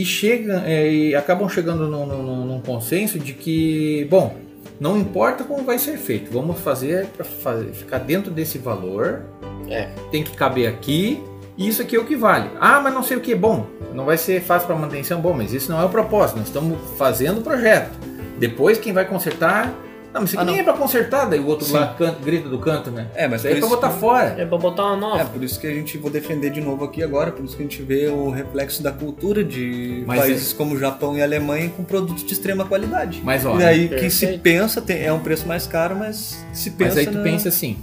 [0.01, 4.35] e chegam é, e acabam chegando num, num- num consenso de que, bom,
[4.81, 7.25] não importa como vai ser feito, vamos fazer para
[7.73, 9.23] ficar dentro desse valor
[9.71, 9.91] é.
[10.11, 11.23] tem que caber aqui
[11.57, 12.51] e isso aqui é o que vale.
[12.61, 13.33] Ah, mas não sei o que.
[13.37, 15.21] Bom, não vai ser fácil para manutenção.
[15.21, 16.39] Bom, mas isso não é o propósito.
[16.39, 17.93] Nós estamos fazendo o projeto.
[18.41, 19.73] Depois quem vai consertar.
[20.15, 21.25] Não, mas isso aqui Ah, nem é para consertar.
[21.29, 21.73] Daí o outro Sim.
[21.73, 23.09] lá canta- grita do canto, né?
[23.17, 24.37] É, mas Isso aí é isso- botar fora.
[24.39, 25.21] É pra botar uma nova.
[25.21, 27.63] É, por isso que a gente vou defender de novo aqui agora, por isso que
[27.63, 31.83] a gente vê o reflexo da cultura de Mas países como Japão e Alemanha com
[31.83, 33.21] produtos de extrema qualidade.
[33.25, 36.71] Mas ó, e aí que se pensa, tem- é um preço mais caro, mas se
[36.71, 37.77] pensa mas aí tu na- pensa assim: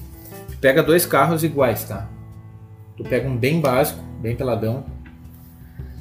[0.49, 2.07] tu pega dois carros iguais, tá?
[2.95, 4.85] Tu pega um bem básico, bem peladão,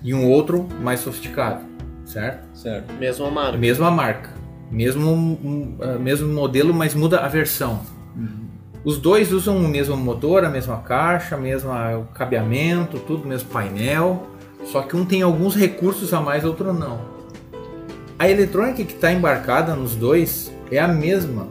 [0.04, 1.64] e um outro mais sofisticado,
[2.04, 2.46] certo?
[2.56, 2.92] Certo.
[2.94, 3.58] Mesma marca.
[3.58, 4.30] Mesma marca,
[4.70, 7.80] mesmo, um, ah, mesmo modelo, mas muda a versão.
[8.82, 14.26] Os dois usam o mesmo motor, a mesma caixa, mesmo o cabeamento, tudo, mesmo painel.
[14.64, 17.00] Só que um tem alguns recursos a mais, outro não.
[18.18, 21.48] A eletrônica que está embarcada nos dois é a mesma.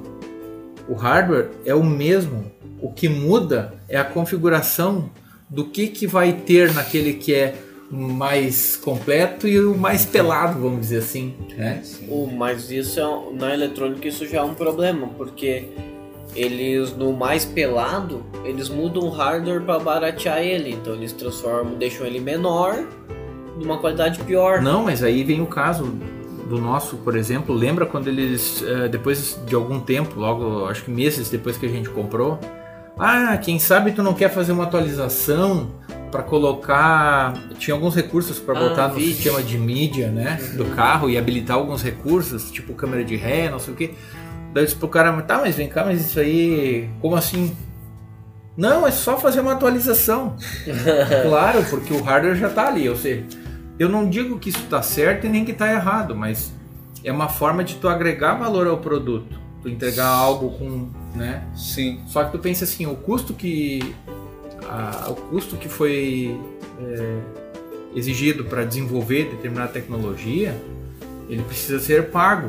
[0.88, 2.52] O hardware é o mesmo.
[2.82, 5.10] O que muda é a configuração
[5.50, 7.56] do que, que vai ter naquele que é
[7.92, 11.34] mais completo e o mais pelado, vamos dizer assim.
[11.58, 11.82] Né?
[12.08, 15.66] O, mas isso é, um- na eletrônica isso já é um problema, porque
[16.36, 22.06] eles no mais pelado, eles mudam o hardware para baratear ele, então eles transformam, deixam
[22.06, 22.86] ele menor,
[23.60, 24.62] numa qualidade pior.
[24.62, 25.86] Não, mas aí vem o caso
[26.48, 30.92] do nosso, por exemplo, lembra quando eles, eh, depois de algum tempo, logo, acho que
[30.92, 32.40] meses depois que a gente comprou,
[32.98, 35.72] ah, quem sabe tu não quer fazer uma atualização
[36.12, 39.14] para colocar, tinha alguns recursos para Ah, botar no vídeo.
[39.14, 43.60] sistema de mídia, né, do carro e habilitar alguns recursos, tipo câmera de ré, não
[43.60, 43.88] sei o que.
[44.54, 47.56] Daí eu disse pro cara, tá, mas vem cá, mas isso aí, como assim?
[48.58, 50.36] Não, é só fazer uma atualização.
[51.24, 53.24] claro, porque o hardware já tá ali, ou seja,
[53.78, 56.52] eu não digo que isso está certo e nem que está errado, mas
[57.04, 61.44] é uma forma de tu agregar valor ao produto, tu entregar algo com, né?
[61.56, 62.02] Sim.
[62.08, 63.96] Só que tu pensa assim, o custo que
[64.70, 66.38] a- o custo que foi
[66.82, 67.20] é,
[67.96, 70.56] exigido para desenvolver determinada tecnologia,
[71.30, 72.48] ele precisa ser pago,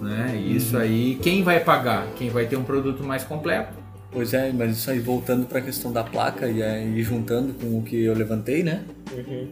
[0.00, 0.40] né?
[0.40, 2.06] E isso aí quem vai pagar?
[2.16, 3.74] Quem vai ter um produto mais completo?
[4.10, 7.78] Pois é, mas isso aí voltando para a questão da placa e aí juntando com
[7.78, 8.84] o que eu levantei, né?
[9.12, 9.46] Uhum.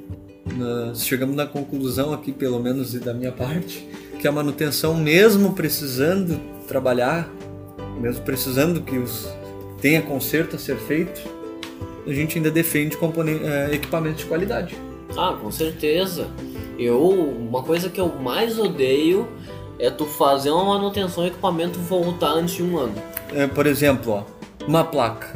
[0.56, 3.86] Nós chegamos na conclusão aqui, pelo menos e da minha parte,
[4.18, 7.28] que a manutenção, mesmo precisando trabalhar,
[8.00, 9.28] mesmo precisando que os
[9.80, 11.20] tenha conserto a ser feito,
[12.06, 14.76] a gente ainda defende eh, equipamentos de qualidade.
[15.16, 16.28] Ah, com certeza.
[16.78, 19.28] Eu, uma coisa que eu mais odeio
[19.78, 22.94] é tu fazer uma manutenção e equipamento voltar antes de um ano.
[23.34, 24.24] Eh, por exemplo, ó,
[24.66, 25.34] uma placa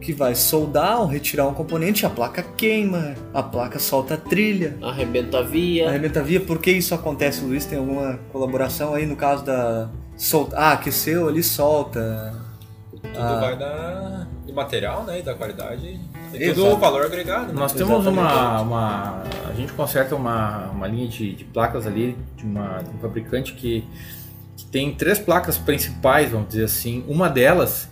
[0.00, 4.76] que vai soldar ou retirar um componente, a placa queima, a placa solta a trilha.
[4.80, 5.88] Arrebenta a via.
[5.88, 7.64] Arrebenta a via, por que isso acontece, Luiz?
[7.64, 9.88] Tem alguma colaboração aí no caso da.
[10.16, 10.48] Sol...
[10.54, 12.34] Ah, aqueceu ali, solta.
[12.90, 13.40] Tudo Ah.
[13.40, 15.20] vai da, do material, né?
[15.20, 16.00] E da qualidade.
[16.32, 16.60] E Exato.
[16.60, 17.48] tudo o valor agregado.
[17.48, 17.52] né?
[17.52, 19.22] Nós temos uma, uma.
[19.48, 23.52] A gente conserta uma, uma linha de, de placas ali de, uma, de um fabricante
[23.52, 23.84] que,
[24.56, 27.04] que tem três placas principais, vamos dizer assim.
[27.06, 27.88] Uma delas,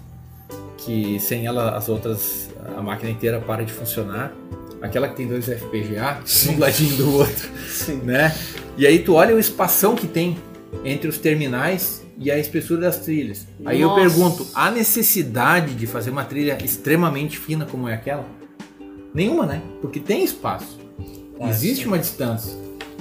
[0.78, 4.32] que sem ela as outras, a máquina inteira para de funcionar.
[4.82, 6.18] Aquela que tem dois FPGA,
[6.50, 7.96] um do ladinho do outro, Sim.
[8.02, 8.34] né?
[8.76, 10.36] E aí tu olha o espação que tem
[10.84, 13.46] entre os terminais e a espessura das trilhas.
[13.64, 14.00] Aí eu Nossa.
[14.00, 18.24] pergunto, há necessidade de fazer uma trilha extremamente fina como é aquela?
[19.12, 19.62] Nenhuma, né?
[19.80, 20.78] Porque tem espaço.
[21.40, 21.88] Ah, Existe sim.
[21.88, 22.52] uma distância.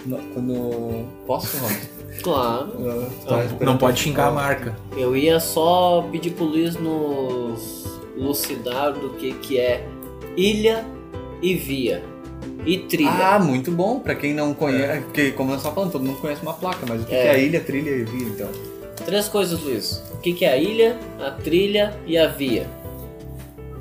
[0.05, 1.05] No- Quando.
[1.25, 1.69] Posso, Ron?
[2.21, 2.71] Claro.
[3.17, 4.75] Esperando Não pode xingar a marca.
[4.95, 9.83] Eu ia só pedir pro Luiz nos elucidar do que, que é
[10.37, 10.85] ilha
[11.41, 12.03] e via.
[12.67, 13.09] E trilha.
[13.33, 13.99] Ah, muito bom.
[13.99, 15.01] Pra quem não conhece.
[15.01, 17.21] Porque, como nós estamos falando, todo mundo conhece uma placa, mas o que É.
[17.23, 18.49] que é ilha, trilha e via, então?
[19.05, 20.03] Três coisas, Luiz.
[20.13, 22.65] O que, que é a ilha, a trilha e a via?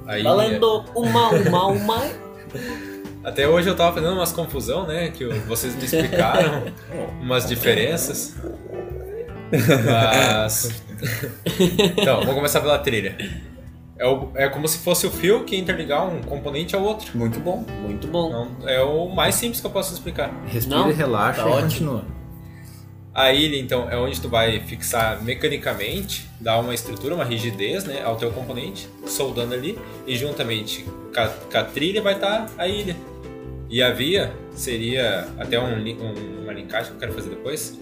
[0.07, 2.03] A ilha- Valendo uma, uma, uma.
[3.25, 5.11] Até hoje eu tava fazendo umas confusão, né?
[5.11, 6.65] Que vocês me explicaram
[7.23, 8.35] umas diferenças.
[9.53, 10.83] Mas.
[11.99, 13.17] Então, vamos começar pela trilha.
[13.99, 17.11] É, o- é como se fosse o fio que interligar um componente ao outro.
[17.19, 17.65] Muito bom.
[17.83, 18.29] Muito bom.
[18.29, 20.31] Então, é o mais simples que eu posso explicar.
[20.47, 21.63] Respira, Não, relaxa tá e ótimo.
[21.63, 22.05] continua.
[23.15, 28.01] A ilha, então, é onde tu vai fixar mecanicamente, dar uma estrutura, uma rigidez né,
[28.03, 32.97] ao teu componente, soldando ali, e juntamente com a, trilha vai estar a ilha.
[33.69, 37.79] E a via seria até um, um- uma linkagem que eu quero fazer depois,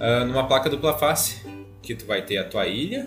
[0.00, 1.42] ah, numa placa dupla face,
[1.82, 3.06] que tu vai ter a tua ilha,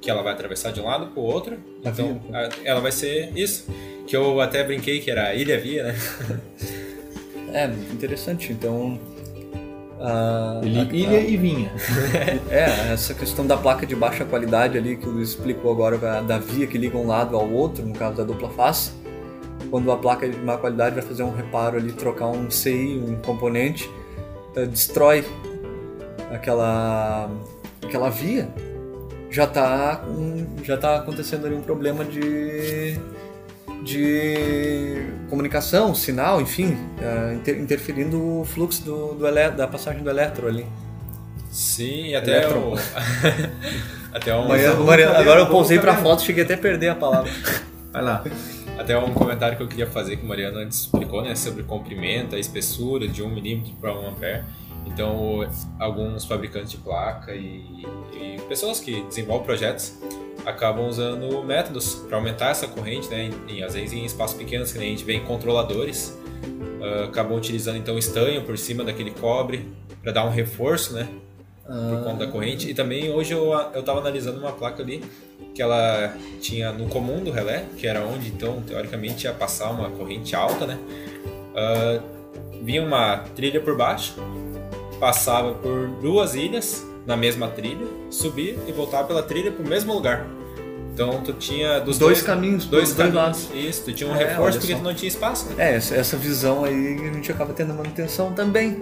[0.00, 2.38] que ela vai atravessar de um lado para o outro, A então via.
[2.38, 3.66] a- ela vai ser isso,
[4.06, 5.94] que eu até brinquei que era a ilha via, né?
[7.52, 8.50] É, interessante.
[8.52, 8.98] Então.
[10.00, 11.72] A- Ilha, a- ilha e vinha.
[12.50, 16.38] É, essa questão da placa de baixa qualidade ali que o Luiz explicou agora, da-
[16.38, 18.92] via que liga um lado ao outro, no caso da dupla face.
[19.70, 23.16] Quando a placa de má qualidade vai fazer um reparo ali, trocar um CI, um
[23.16, 23.90] componente,
[24.54, 25.24] eh, destrói
[26.32, 27.30] aquela,
[27.84, 28.48] aquela via.
[29.30, 30.04] Já está
[30.62, 32.96] já tá acontecendo ali um problema de,
[33.84, 39.24] de comunicação, sinal, enfim, eh, inter- interferindo o fluxo do, do
[39.56, 40.66] da passagem do elétron ali.
[41.50, 42.74] Sim, até Elétron.
[42.74, 42.78] o...
[44.12, 44.48] até um...
[44.48, 44.82] Mariano-
[45.16, 46.10] agora eu pousei pra cabelo.
[46.10, 47.30] foto, cheguei até a perder a palavra.
[47.92, 48.24] Vai lá.
[48.76, 52.34] Até um comentário que eu queria fazer que o Mariano antes explicou, né, sobre comprimento,
[52.34, 54.42] a espessura de 1 milímetro para 1 ampere.
[54.86, 55.46] Então,
[55.78, 59.94] alguns fabricantes de placa e, e pessoas que desenvolvem projetos
[60.46, 64.78] acabam usando métodos para aumentar essa corrente, né, em- às vezes em espaços pequenos, que
[64.78, 66.16] nem a gente vê em controladores,
[66.82, 69.66] ah, acabam utilizando então estanho por cima daquele cobre
[70.02, 71.08] para dar um reforço, né,
[71.66, 72.68] por conta da corrente.
[72.70, 75.02] E também hoje eu, eu tava analisando uma placa ali
[75.54, 79.88] que ela tinha no comum do relé, que era onde então teoricamente ia passar uma
[79.90, 80.78] corrente alta, né?
[81.56, 82.00] Ah,
[82.62, 84.14] vinha uma trilha por baixo,
[84.98, 90.26] passava por duas ilhas na mesma trilha, subia e voltava pela trilha pro mesmo lugar.
[90.94, 93.48] Então tu tinha dos Dois caminhos, dois dois caminhos.
[93.52, 95.72] Isso, tu tinha um É, reforço porque tu não tinha espaço, né?
[95.72, 98.80] É, essa, visão aí a gente acaba tendo manutenção também.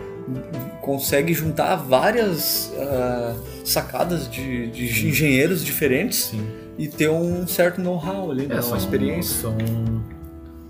[0.83, 6.47] Consegue juntar várias ah, sacadas de, de engenheiros diferentes Sim.
[6.79, 8.57] e ter um certo know-how ali, né?
[8.57, 9.41] É, uma experiência.
[9.41, 9.57] São,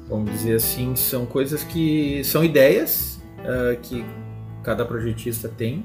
[0.08, 4.04] vamos dizer assim, são coisas que são ideias ah, que
[4.62, 5.84] cada projetista tem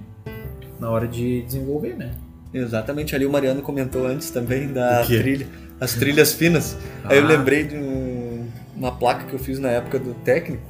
[0.80, 2.12] na hora de desenvolver, né?
[2.54, 5.48] Exatamente, ali o Mariano comentou antes também da trilha,
[5.80, 6.78] as trilhas finas.
[7.04, 7.28] Aí eu Ah.
[7.28, 10.64] lembrei de um- uma placa que eu fiz na época do técnico.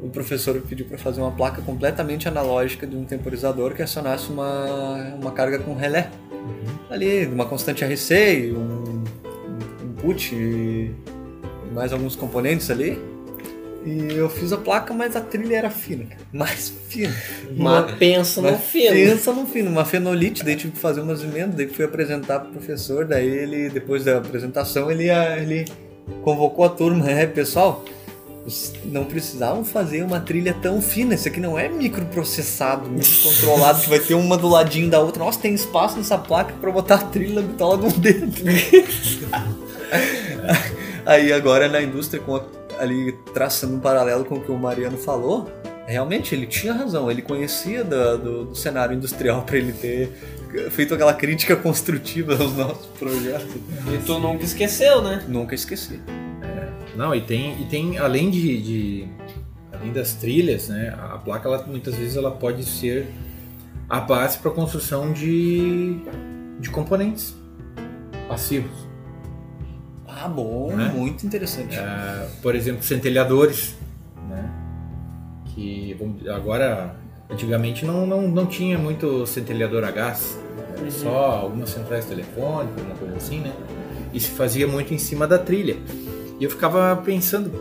[0.00, 5.14] O professor pediu para fazer uma placa completamente analógica de um temporizador que acionasse uma,
[5.20, 6.10] uma carga com relé.
[6.90, 10.92] Ali, uma constante RC, um, um input e
[11.72, 12.98] mais alguns componentes ali.
[13.86, 16.20] E eu fiz a placa, mas a trilha era fina, cara.
[16.32, 17.14] mais fina.
[17.56, 18.90] Mas pensa no fino.
[18.92, 22.50] Pensa no fino, uma fenolite, daí tive que fazer umas emendas, daí fui apresentar pro
[22.50, 25.66] professor, daí ele, depois da apresentação, ele, ele
[26.24, 27.84] convocou a turma, é, pessoal,
[28.86, 34.00] não precisavam fazer uma trilha tão fina, isso aqui não é microprocessado, microcontrolado, que vai
[34.00, 35.22] ter uma do ladinho da outra.
[35.24, 38.32] Nossa, tem espaço nessa placa pra botar a trilha na bitola de um dedo.
[41.06, 44.96] Aí agora na indústria, com a- ali traçando um paralelo com o que o Mariano
[44.98, 45.50] falou,
[45.86, 50.10] realmente ele tinha razão, ele conhecia da- do, do cenário industrial para ele ter
[50.70, 53.54] feito aquela crítica construtiva aos nossos projetos.
[53.94, 55.24] E tu nunca esqueceu, né?
[55.28, 56.00] Nunca esqueci.
[56.96, 59.08] Não, e tem, e tem além de, de-
[59.72, 60.94] além das trilhas, né?
[60.98, 63.06] A placa ela, muitas vezes ela pode ser
[63.88, 65.98] a base para a construção de,
[66.58, 67.34] de componentes
[68.28, 68.85] passivos.
[70.18, 70.90] Ah, bom, Né?
[70.94, 71.76] muito interessante.
[71.78, 73.74] Ah, por exemplo, centelhadores,
[74.28, 74.50] né?
[75.54, 75.94] Que
[76.34, 76.96] agora,
[77.30, 80.38] antigamente não, não, não tinha muito centelhador a gás,
[80.78, 83.52] era só algumas centrais telefônicas, uma coisa assim, né?
[84.12, 85.76] E se fazia muito em cima da trilha.
[86.40, 87.52] E eu ficava pensando,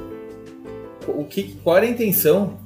[1.08, 2.58] o que, qual era a intenção?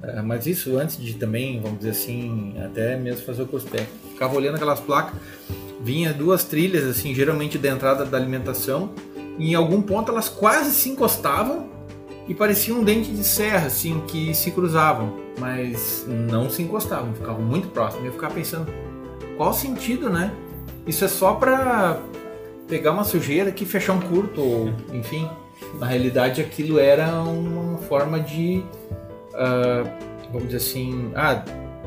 [0.00, 3.92] Ah, mas isso antes de também, vamos dizer assim, até mesmo fazer o curso técnico.
[4.12, 5.14] Ficava olhando aquelas placas,
[5.82, 8.90] vinha duas trilhas, assim, geralmente da entrada da alimentação,
[9.38, 11.68] em algum ponto elas quase se encostavam
[12.26, 17.42] e parecia um dente de serra, assim, que se cruzavam, mas não se encostavam, ficavam
[17.42, 18.06] muito próximos.
[18.06, 18.72] Eu ficava pensando,
[19.36, 20.32] qual o sentido, né?
[20.86, 22.00] Isso é só pra
[22.66, 25.28] pegar uma sujeira aqui, fechar um curto, ou enfim.
[25.78, 28.64] Na realidade, aquilo era uma forma de,
[29.34, 29.82] ah,
[30.32, 31.44] vamos dizer assim, ah,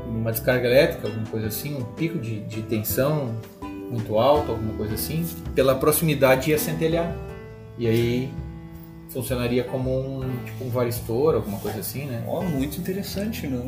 [0.08, 3.36] uma descarga elétrica, alguma coisa assim, um pico de, de tensão
[3.90, 5.26] muito alto, alguma coisa assim,
[5.56, 7.16] pela proximidade ia centelhar.
[7.78, 8.30] E aí
[9.10, 9.90] funcionaria como
[10.22, 12.24] um, tipo um varistor, alguma coisa assim, né?
[12.28, 13.66] Ó, muito interessante, não?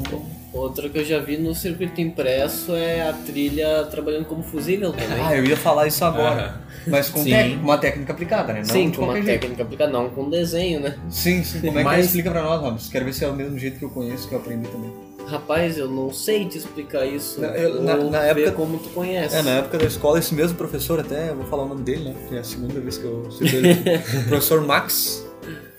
[0.51, 5.21] Outra que eu já vi no circuito impresso é a trilha trabalhando como fusível também.
[5.23, 6.59] Ah, eu ia falar isso agora.
[6.87, 8.59] Mas com tec- uma técnica aplicada, né?
[8.59, 9.25] Não Sim, com uma jeito.
[9.27, 10.97] técnica aplicada, não com desenho, né?
[11.09, 11.59] Sim, sim.
[11.61, 12.05] Como é que Mas- é?
[12.07, 12.91] Explica pra nós, Robson.
[12.91, 14.91] Quero ver se é o mesmo jeito que eu conheço, que eu aprendi também.
[15.29, 17.39] Rapaz, eu não sei te explicar isso.
[17.39, 19.35] Na- eu- na- na ver época- como tu conhece.
[19.35, 22.15] É, na época da escola, esse mesmo professor, até, vou falar o nome dele, né?
[22.27, 23.75] Que é a segunda vez que eu cito ele.
[24.27, 25.25] professor Max.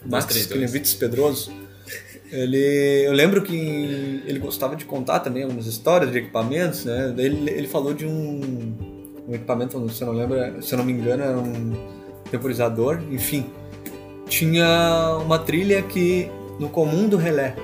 [0.05, 0.47] Max.
[0.47, 1.51] Klinevites Pedroso.
[2.33, 7.13] Ele, eu lembro que ele gostava de contar também algumas histórias de equipamentos, né?
[7.17, 8.73] Daí ele, ele falou de um,
[9.29, 11.73] um equipamento, se eu não lembro, se eu não me engano, era um
[12.31, 13.47] temporizador, enfim.
[14.29, 16.31] Tinha uma trilha que,
[16.61, 17.57] no comum do relé,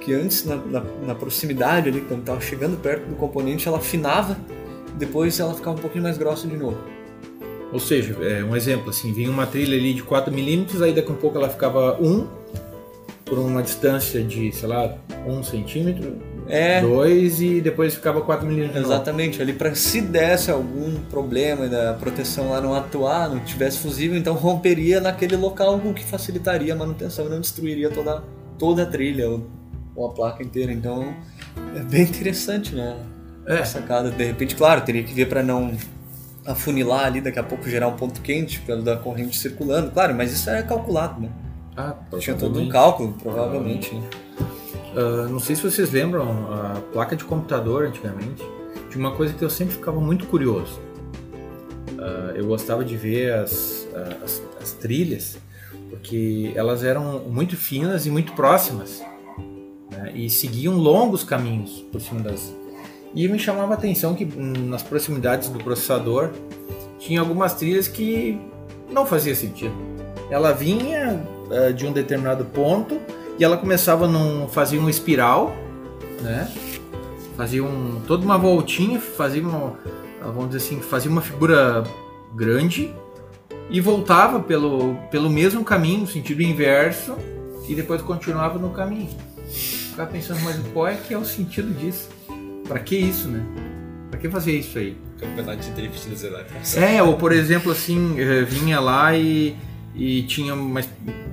[0.00, 4.36] que antes, na, na, na proximidade ali, quando estava chegando perto do componente, ela afinava,
[4.98, 6.78] depois ela ficava um pouquinho mais grossa de novo.
[7.72, 11.12] Ou seja, é um exemplo assim, vinha uma trilha ali de 4 milímetros, aí daqui
[11.12, 12.26] a pouco ela ficava 1
[13.24, 16.16] por uma distância de, sei lá, 1 centímetro,
[16.48, 18.86] É, 2 e depois ficava 4 milímetros.
[18.86, 24.18] Exatamente, ali para se desse algum problema da proteção lá não atuar, não tivesse fusível,
[24.18, 28.24] então romperia naquele local, o que facilitaria a manutenção e não destruiria toda,
[28.58, 29.46] toda a trilha ou,
[30.00, 30.72] ou a placa inteira.
[30.72, 31.14] Então
[31.76, 32.96] é bem interessante, né?
[33.46, 33.58] É.
[33.58, 34.10] A sacada.
[34.10, 35.76] De repente, claro, teria que ver para não
[36.44, 40.32] afunilar ali, daqui a pouco gerar um ponto quente causa da corrente circulando, claro, mas
[40.32, 41.28] isso era calculado, né?
[41.76, 43.92] Ah, Tinha todo um cálculo, provavelmente.
[44.96, 48.42] Ah, não sei se vocês lembram, a placa de computador antigamente
[48.90, 50.80] tinha uma coisa que eu sempre ficava muito curioso.
[51.98, 53.86] Ah, eu gostava de ver as,
[54.24, 55.38] as, as trilhas
[55.90, 59.02] porque elas eram muito finas e muito próximas
[60.00, 62.54] né, e seguiam longos caminhos por cima das.
[63.14, 66.30] E me chamava a atenção que hum, nas proximidades do processador
[66.98, 68.40] tinha algumas trilhas que
[68.90, 69.74] não fazia sentido.
[70.30, 71.20] Ela vinha
[71.50, 73.00] ah, de um determinado ponto
[73.38, 75.54] e ela começava num fazia uma espiral,
[76.20, 76.50] né?
[77.36, 79.74] Fazia um, toda uma voltinha, fazia uma,
[80.22, 81.82] vamos dizer assim, fazia uma figura
[82.34, 82.94] grande
[83.70, 87.16] e voltava pelo, pelo mesmo caminho, no sentido inverso,
[87.66, 89.08] e depois continuava no caminho.
[90.00, 92.08] Ficava pensando, mas qual é que é o sentido disso?
[92.66, 93.44] Pra que isso, né?
[94.10, 94.96] Pra que fazer isso aí?
[95.18, 96.76] Campeonato de drift dos elétricos.
[96.76, 99.54] É, ou por exemplo, assim, eh, vinha lá e,
[99.94, 100.80] e tinha uma,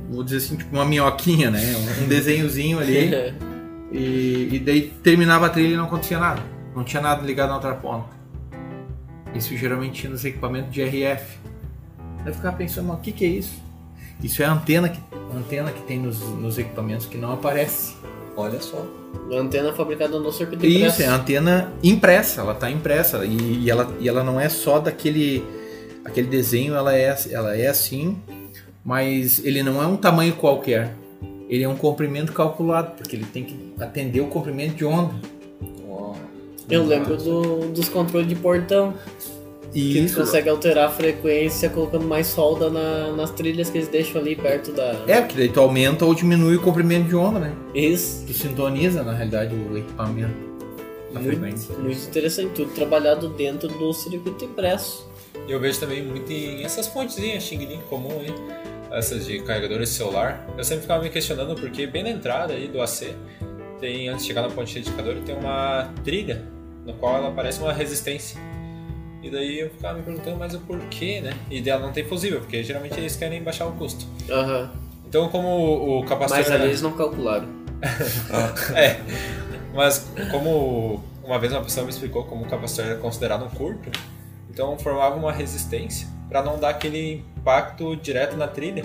[0.10, 1.62] vou dizer assim, tipo uma minhoquinha, né?
[2.04, 3.12] Um, desenhozinho ali.
[3.90, 6.44] E, e daí terminava a trilha e não acontecia nada.
[6.76, 8.10] Não tinha nada ligado na outra ponta.
[9.34, 11.40] Isso geralmente tinha nos equipamentos de RF.
[12.26, 13.64] Eu ficava pensando, mas o que, que é isso?
[14.22, 15.00] Isso é a antena que,
[15.34, 17.96] a antena que tem nos, nos equipamentos que não aparece.
[18.38, 18.86] Olha só.
[19.32, 21.02] Antena fabricada no circuito impresso.
[21.02, 23.26] Isso, é a antena impressa, ela está impressa.
[23.26, 25.44] E, e ela, e ela não é só daquele
[26.06, 28.18] aquele desenho, ela é, ela é assim,
[28.86, 30.94] mas ele não é um tamanho qualquer.
[31.50, 35.14] Ele é um comprimento calculado, porque ele tem que atender o comprimento de onda.
[36.70, 38.94] Eu lembro do- dos controles de portão.
[39.74, 43.88] E que tu consegue alterar a frequência colocando mais solda na- nas trilhas que eles
[43.88, 45.04] deixam ali perto da.
[45.08, 47.54] é, porque daí tu aumenta ou diminui o comprimento de onda, né?
[47.76, 48.24] Isso.
[48.26, 50.48] Tu sintoniza, na realidade, o equipamento.
[51.16, 51.74] A frequência.
[51.76, 55.08] Muito, muito interessante, tudo trabalhado dentro do circuito impresso.
[55.48, 58.34] E eu vejo também muito em essas fontezinhas Xing Ling comum aí,
[58.92, 60.46] essas de carregadores de celular.
[60.58, 63.14] Eu sempre ficava me questionando porque bem na entrada aí do AC,
[63.80, 66.44] tem, antes de chegar na ponte de indicador, tem uma trilha
[66.86, 68.40] no qual ela parece uma resistência.
[69.22, 71.34] E daí eu ficava me perguntando, mas o porquê, né?
[71.50, 74.06] E dela não tem fusível, porque geralmente eles querem baixar o custo.
[74.30, 74.72] Aham.
[75.08, 76.44] Então como o capacitor...
[76.44, 77.48] Mas ali eles não calcularam.
[78.76, 79.00] É,
[79.74, 83.92] mas como uma vez uma pessoa me explicou como o capacitor era considerado um curto,
[84.50, 88.84] então formava uma resistência para não dar aquele impacto direto na trilha.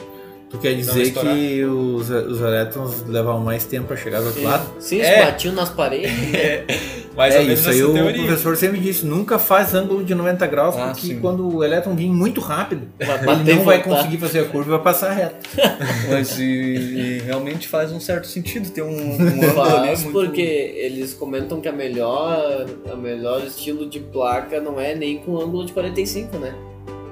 [0.53, 4.67] Tu quer dizer que os, os elétrons levavam mais tempo para chegar do outro lado?
[4.79, 5.25] Sim, eles É.
[5.25, 6.11] batiam nas paredes.
[7.17, 8.25] Mais é, ou menos isso aí o teoria.
[8.27, 11.21] professor sempre disse, nunca faz ângulo de 90 graus, Ah, porque sim.
[11.21, 13.97] quando o elétron vir muito rápido, Vai ele não vai voltar.
[13.97, 15.37] conseguir fazer a curva e vai passar reto.
[16.11, 20.19] Mas e, e realmente faz um certo sentido ter um, um ângulo ali Faz muito...
[20.21, 20.41] porque
[20.77, 25.65] eles comentam que a melhor, a melhor estilo de placa não é nem com ângulo
[25.67, 26.55] de 45, né?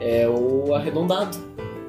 [0.01, 1.37] É o arredondado.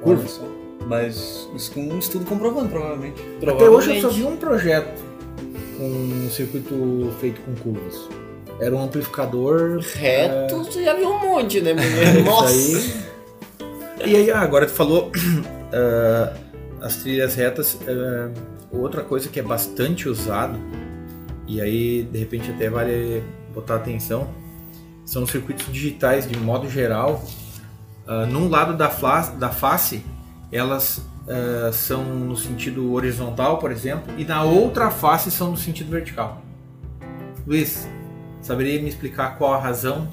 [0.04, 0.51] Olha só.
[0.86, 3.22] Mas isso com um estudo comprovando, provavelmente.
[3.38, 4.14] Até hoje eu só Provavelmente.
[4.14, 5.02] vi um projeto
[5.76, 8.08] com um circuito feito com curvas.
[8.60, 11.74] Era um amplificador Reto, você já viu um monte, né?
[12.24, 12.48] Nossa!
[12.48, 13.12] aí.
[14.04, 15.10] E aí, ah, agora tu falou
[15.72, 16.32] ah,
[16.80, 17.78] as trilhas retas.
[17.88, 18.30] ah,
[18.72, 20.58] outra coisa que é bastante usado
[21.46, 23.22] e aí de repente até vale
[23.54, 24.28] botar atenção,
[25.04, 27.22] são circuitos digitais de modo geral.
[28.06, 28.88] Uh, num lado da,
[29.38, 30.04] da face,
[30.52, 35.90] elas uh, são no sentido horizontal, por exemplo, e na outra face são no sentido
[35.90, 36.42] vertical.
[37.46, 37.88] Luiz,
[38.40, 40.08] saberia me explicar qual a razão?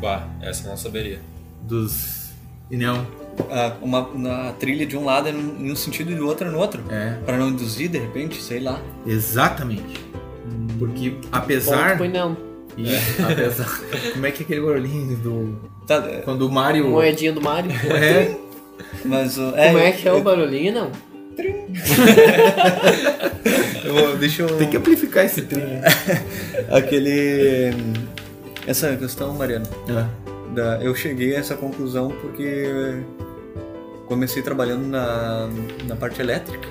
[0.00, 1.20] Bah, essa eu não saberia.
[1.62, 2.30] Dos.
[2.70, 3.06] E não.
[3.50, 6.58] Ah, uma, na trilha de um lado é no sentido e do outro é no
[6.58, 6.82] outro.
[6.88, 7.18] É.
[7.26, 8.80] Para não induzir, de repente, sei lá.
[9.04, 10.00] Exatamente.
[10.78, 11.98] Porque apesar.
[11.98, 12.36] Ponto, não.
[12.76, 12.86] E,
[13.22, 13.68] apesar.
[14.12, 15.58] Como é que é aquele barulhinho do.
[15.86, 16.88] Tá, Quando o Mario.
[16.88, 17.70] Moedinha do Mario.
[17.70, 18.43] É.
[19.04, 20.90] mas o- Como é que é o barulhinho, não?
[23.84, 24.56] eu- deixa eu.
[24.58, 25.80] Tem que amplificar esse trilho.
[26.70, 27.72] Aquele.
[28.66, 29.66] Essa questão, Mariano.
[29.90, 30.08] Ah,
[30.54, 33.02] da- eu cheguei a essa conclusão porque
[34.06, 35.48] comecei trabalhando na,
[35.86, 36.68] na parte elétrica.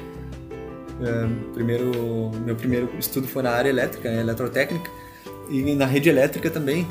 [1.02, 4.90] É, primeiro, meu primeiro estudo foi na área elétrica, né, eletrotécnica,
[5.50, 6.88] e na rede elétrica também,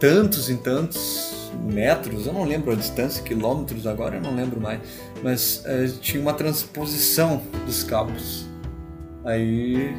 [0.00, 4.80] tantos em tantos metros, eu não lembro a distância, quilômetros agora, eu não lembro mais,
[5.22, 8.46] mas é, tinha uma transposição dos cabos.
[9.24, 9.94] Aí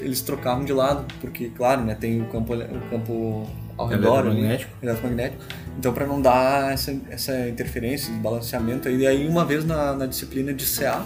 [0.00, 4.28] eles trocavam de lado, porque, claro, né, tem o campo, o campo ao redor, ali,
[4.28, 4.72] Eletromagnético.
[4.80, 5.42] eletromagnético.
[5.76, 9.94] Então, para não dar essa, essa interferência, esse balanceamento aí, e aí uma vez na,
[9.94, 11.04] na disciplina de CA,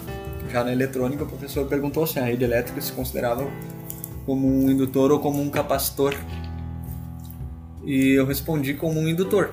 [0.53, 3.51] já na eletrônica, o professor perguntou se a rede elétrica se considerava
[4.27, 6.15] como um indutor ou como um capacitor.
[7.89, 9.51] E eu respondi como um indutor.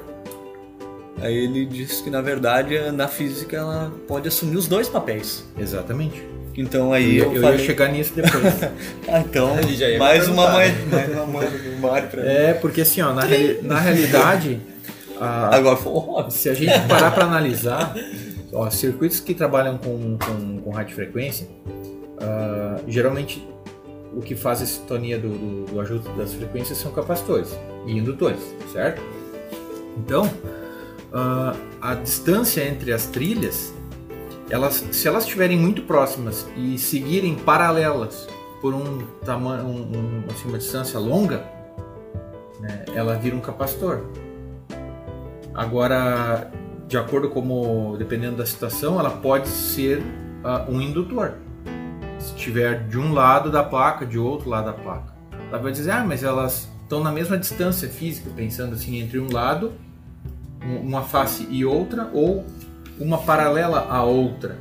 [1.21, 5.45] Aí ele disse que na verdade na física ela pode assumir os dois papéis.
[5.57, 6.21] Exatamente.
[6.57, 8.43] Então aí eu eu, eu falei, ia chegar nisso depois.
[9.07, 12.27] ah, então ia mais uma mãe, mais uma mãe do Mário pra mim.
[12.27, 14.59] é, porque assim, ó, na, reali- na realidade,
[15.19, 16.31] a- Agora foi óbvio.
[16.31, 17.95] se a gente parar para analisar,
[18.51, 21.47] ó, circuitos que trabalham com, com, com radiofrequência,
[22.19, 23.45] ah, geralmente
[24.15, 27.53] o que faz a sintonia do, do, do ajuste das frequências são capacitores
[27.85, 28.39] e indutores,
[28.71, 29.01] certo?
[29.97, 30.29] Então,
[31.13, 33.73] ah, a distância entre as trilhas,
[34.49, 38.27] elas, se elas estiverem muito próximas e seguirem paralelas
[38.61, 41.43] por um tamanho, um, um- assim, uma distância longa,
[42.59, 44.01] né, ela vira um capacitor.
[45.53, 46.51] Agora,
[46.87, 50.01] de acordo como, dependendo da situação, ela pode ser
[50.43, 51.33] ah, um indutor.
[52.25, 55.13] Se estiver de um lado da placa, de outro lado da placa.
[55.51, 59.31] Ela vai dizer, ah, mas elas estão na mesma distância física, pensando assim, entre um
[59.31, 59.73] lado,
[60.65, 62.43] um- uma face e outra, ou
[62.99, 64.57] uma paralela à outra,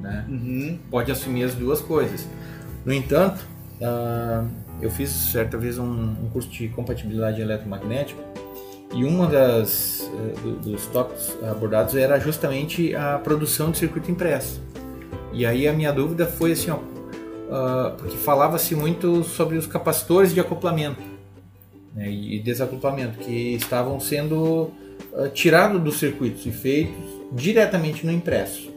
[0.00, 0.24] né?
[0.28, 0.78] Uhum.
[0.90, 2.26] pode assumir as duas coisas.
[2.84, 3.44] No entanto,
[3.82, 4.44] ah,
[4.80, 8.22] eu fiz certa vez um, um curso de compatibilidade eletromagnética
[8.94, 10.08] e uma das
[10.42, 14.62] do- dos tópicos abordados era justamente a produção de circuito impresso.
[15.32, 16.78] E aí a minha dúvida foi assim, ó,
[17.50, 21.00] ah, porque falava-se muito sobre os capacitores de acoplamento
[21.94, 24.70] né, e desacoplamento que estavam sendo
[25.14, 28.70] ah, tirados dos circuitos e feitos diretamente no impresso.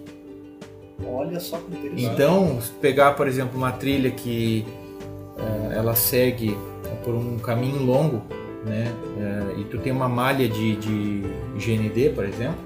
[1.06, 2.04] Olha só que interessante.
[2.04, 4.66] Então, se pegar, por exemplo, uma trilha que
[5.38, 6.56] eh, ela segue
[7.04, 8.22] por um caminho longo,
[8.66, 11.24] né, eh, e tu tem uma malha de, de
[11.58, 12.60] GND, por exemplo,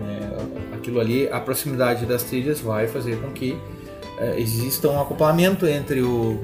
[0.00, 0.30] né,
[0.74, 3.58] aquilo ali, a proximidade das trilhas vai fazer com que
[4.22, 6.40] eh, exista um acoplamento entre o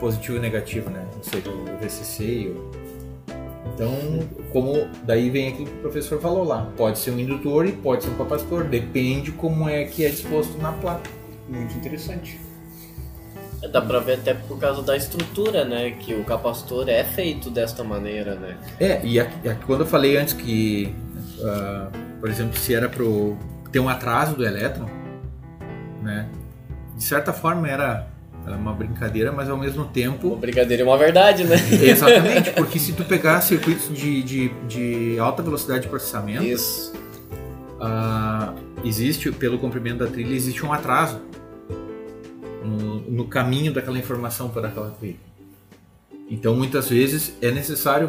[0.00, 2.70] positivo e o negativo, né, ou seja, o VCC e o
[3.74, 3.92] então,
[4.52, 8.04] como daí vem aquilo que o professor falou lá, pode ser um indutor e pode
[8.04, 11.10] ser um capacitor, depende como é que é disposto na placa.
[11.46, 12.40] Muito interessante.
[13.70, 15.90] Dá pra ver até por causa da estrutura, né?
[15.90, 18.56] Que o capacitor é feito desta maneira, né?
[18.80, 20.94] É, e aqui, aqui quando eu falei antes que,
[21.42, 21.88] ah,
[22.20, 23.36] por exemplo, se era pro
[23.70, 24.88] ter um atraso do elétron,
[26.02, 26.28] né?
[26.96, 28.08] De certa forma era
[28.54, 31.56] uma brincadeira, mas ao mesmo tempo brigadeiro é uma verdade, né?
[31.82, 36.92] Exatamente, porque se tu pegar circuitos de, de, de alta velocidade de processamento, Isso.
[37.80, 41.20] ah, existe, pelo comprimento da trilha, existe um atraso
[42.64, 45.16] no, no caminho daquela informação para aquela trilha.
[46.30, 48.08] Então, muitas vezes, é necessário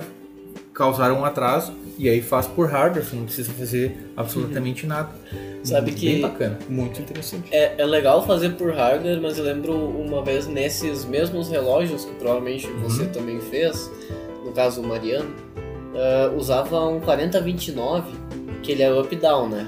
[0.77, 5.09] causar um atraso e aí faz por hardware, você não precisa fazer absolutamente nada.
[5.63, 6.59] Sabe Bem que- bacana.
[6.69, 7.49] Muito interessante.
[7.51, 12.13] É, é legal fazer por hardware, mas eu lembro uma vez nesses mesmos relógios, que
[12.13, 13.89] provavelmente você também fez,
[14.45, 15.33] no caso o Mariano,
[15.95, 18.11] ah, usava um 4029,
[18.61, 19.67] que ele é up-down, né?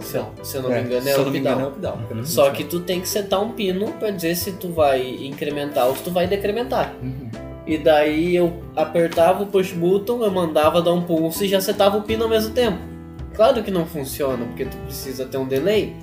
[0.00, 2.24] Se, se eu não me engano é, engano, é up-down.
[2.24, 5.96] Só que tu tem que setar um pino pra dizer se tu vai incrementar ou
[5.96, 6.94] se tu vai decrementar.
[7.02, 7.53] Uhum.
[7.66, 11.96] E daí eu apertava o push button, eu mandava dar um pulso e já setava
[11.96, 12.78] o pino ao mesmo tempo.
[13.34, 15.94] Claro que não funciona, porque tu precisa ter um delay.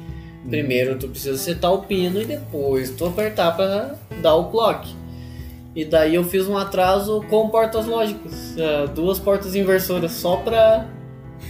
[0.49, 4.89] Primeiro tu precisa setar o pino e depois tu apertar pra dar o clock.
[5.75, 10.87] E daí eu fiz um atraso com portas lógicas, é, duas portas inversoras só pra.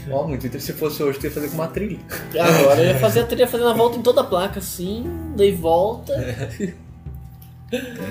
[0.10, 0.74] Ó, muito interessante.
[0.74, 2.00] Se fosse hoje, tu ia fazer com uma trilha.
[2.40, 5.06] Agora eu ia fazer a trilha fazendo a volta em toda a placa, assim,
[5.36, 6.14] daí volta.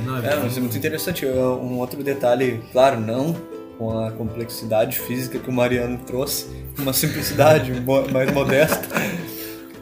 [0.05, 1.25] Não, É, mas é muito interessante.
[1.25, 3.35] Eu- Um outro detalhe, claro, não
[3.79, 6.47] com a complexidade física que o Mariano trouxe,
[6.79, 7.73] uma simplicidade
[8.13, 8.87] mais modesta.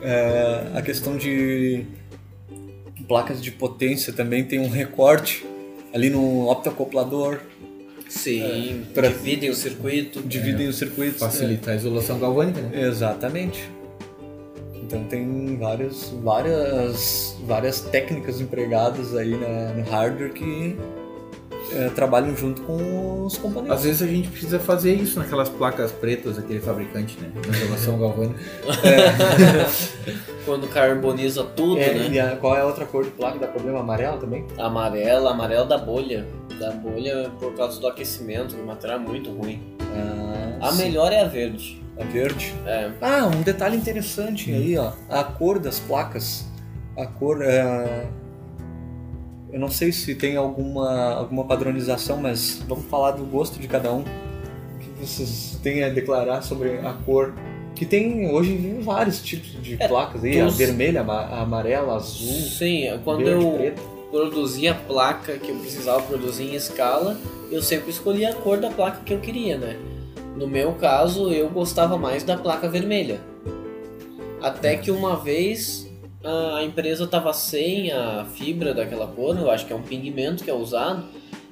[0.01, 1.85] É, a questão de
[3.09, 5.45] placas de potência também tem um recorte
[5.93, 7.39] ali no optoacoplador,
[8.09, 10.21] Sim, pra- dividem o circuito.
[10.23, 11.19] dividem os circuitos.
[11.21, 12.71] Facilita a isolação galvânica, né?
[12.75, 13.69] É, exatamente.
[14.89, 20.79] Então tem várias, várias, várias técnicas empregadas aí na- no hardware que
[21.75, 23.77] é, trabalham junto com os componentes.
[23.77, 27.31] Às vezes a gente precisa fazer isso naquelas placas pretas daquele fabricante, né?
[27.47, 28.41] Na isolação galvânica.
[30.47, 32.09] Quando carboniza tudo, É, né?
[32.11, 33.81] e a- qual é a outra cor de placa que dá problema?
[33.81, 34.47] Amarela também?
[34.57, 36.27] Amarela, amarela da bolha.
[36.59, 39.61] Da bolha por causa do aquecimento, o material é muito ruim.
[40.61, 40.85] Ah, A sim.
[40.85, 41.83] melhor é a verde.
[41.99, 42.55] A verde.
[42.67, 42.91] É.
[43.01, 44.93] Ah, um detalhe interessante aí, ó.
[45.09, 46.45] A cor das placas.
[46.97, 47.43] A cor.
[47.43, 48.07] é,
[49.53, 53.91] Eu não sei se tem alguma, alguma padronização, mas vamos falar do gosto de cada
[53.93, 54.01] um.
[54.03, 57.33] O que vocês têm a declarar sobre a cor?
[57.75, 61.93] Que tem hoje vários tipos de É, placas aí, a dos- vermelha, ama- a amarela,
[61.95, 63.83] a azul, Sim, quando verde, eu preto.
[64.11, 67.17] produzia a placa que eu precisava produzir em escala,
[67.53, 69.77] eu sempre escolhia a cor da placa que eu queria, né?
[70.39, 73.21] No meu caso, eu gostava mais da placa vermelha.
[74.41, 75.91] Até que uma vez
[76.25, 80.51] a empresa estava sem a fibra daquela cor, eu acho que é um pigmento que
[80.51, 81.05] é usado,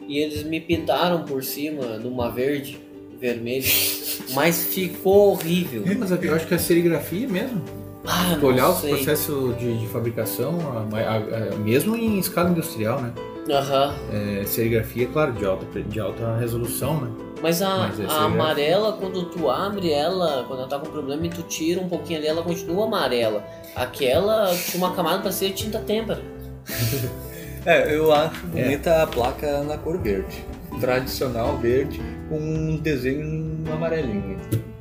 [0.06, 2.78] e eles me pintaram por cima numa verde,
[3.20, 3.66] vermelho,
[4.34, 5.82] mas ficou horrível.
[5.84, 7.62] É, mas eu acho que é serigrafia mesmo.
[8.06, 8.90] Ah, Tu olhar sei.
[8.94, 10.58] processos de, de fabricação,
[10.92, 11.16] a- a-
[11.54, 13.12] a- mesmo em escala industrial, né?
[13.48, 13.94] Aham.
[14.12, 17.10] É, serigrafia, claro, de alta, de alta resolução, né?
[17.42, 20.90] Mas a, Mas esse a é- amarela, quando tu abre ela, quando ela tá com
[20.90, 23.44] problema e tu tira um pouquinho ali, ela continua amarela.
[23.74, 26.20] Aquela tinha uma camada pra ser tinta têmpera.
[27.68, 30.44] É, eu acho bonita a placa na cor verde.
[30.80, 34.38] Tradicional verde, com um desenho amarelinho.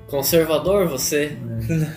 [0.07, 1.35] Conservador você?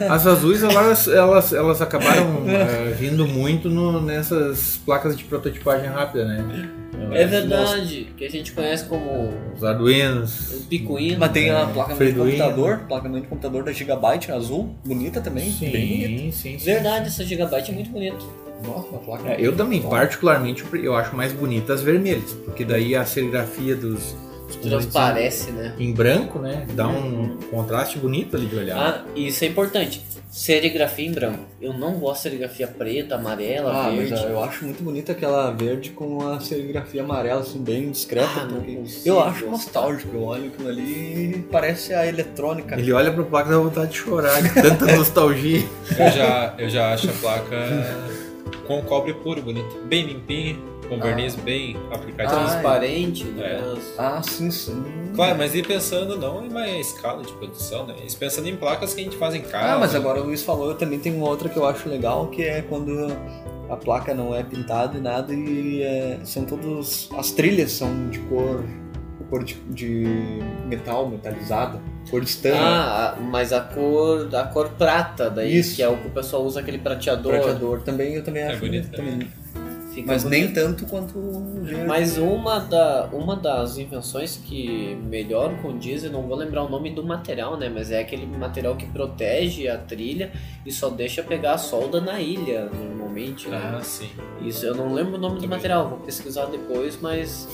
[0.08, 6.24] As azuis, elas, elas, elas acabaram é, vindo muito no- nessas placas de prototipagem rápida,
[6.24, 6.70] né?
[7.12, 10.52] É verdade, que a gente conhece como Os Arduinos.
[10.52, 11.18] o picuíno.
[11.20, 15.50] Mas tem a placa de Freeway, computador, placa de computador da Gigabyte azul, bonita também,
[15.50, 16.32] Sim, bonita.
[16.36, 16.64] sim, sim.
[16.64, 18.16] Verdade, essa Gigabyte é muito bonita.
[18.66, 19.28] Nossa, uma placa.
[19.28, 24.16] É, eu também, particularmente, eu acho mais bonitas as vermelhas, porque daí a serigrafia dos,
[24.56, 25.74] Transparece, né?
[25.78, 26.66] em branco, né?
[26.72, 28.78] Dá um contraste bonito ali de olhar.
[28.78, 30.02] Ah, isso é importante.
[30.30, 31.44] Serigrafia em branco.
[31.60, 34.24] Eu não gosto de serigrafia preta, amarela, Ah, mas verde.
[34.26, 38.28] ah, eu acho muito bonita aquela verde com a serigrafia amarela, assim, bem discreta.
[38.36, 42.78] Ah, porque eu acho nostálgico, eu olho aquilo ali parece a eletrônica.
[42.78, 45.64] Ele olha pra placa e dá vontade de chorar, de tanta nostalgia.
[45.98, 47.56] Eu já, eu já acho a placa
[48.66, 49.68] com cobre puro bonita.
[49.86, 50.56] Bem limpinha,
[50.88, 52.38] com verniz bem aplicadinho.
[52.40, 53.58] Transparente, É.
[53.58, 53.80] caso.
[53.98, 54.82] Ah, sim, sim.
[55.14, 57.94] Claro, mas e pensando não em uma escala de produção, né?
[58.08, 59.74] E pensando em placas que a gente faz em casa.
[59.74, 62.28] Ah, mas agora o Luiz falou, eu também tenho uma outra que eu acho legal,
[62.28, 63.08] que é quando
[63.68, 68.18] a placa não é pintada e nada e é, são todos as trilhas são de
[68.20, 68.64] cor
[69.28, 70.06] cor de, de
[70.64, 71.78] metal metalizada,
[72.10, 75.76] cor de estanho, Ah, mas a cor, a cor prata daí, Isso.
[75.76, 77.32] que é o que o pessoal usa aquele prateador.
[77.34, 79.28] prateador também eu também É acho bonito também.
[80.00, 80.40] Fica mas bonito.
[80.44, 81.62] nem tanto quanto o.
[81.86, 86.90] Mas uma, da, uma das invenções que melhor condiz, eu não vou lembrar o nome
[86.90, 87.68] do material, né?
[87.68, 90.30] Mas é aquele material que protege a trilha
[90.64, 93.48] e só deixa pegar a solda na ilha, normalmente.
[93.48, 93.56] né?
[93.76, 94.08] Ah, sim.
[94.42, 95.56] Isso, eu não lembro o nome do Também.
[95.56, 97.48] material, vou pesquisar depois, mas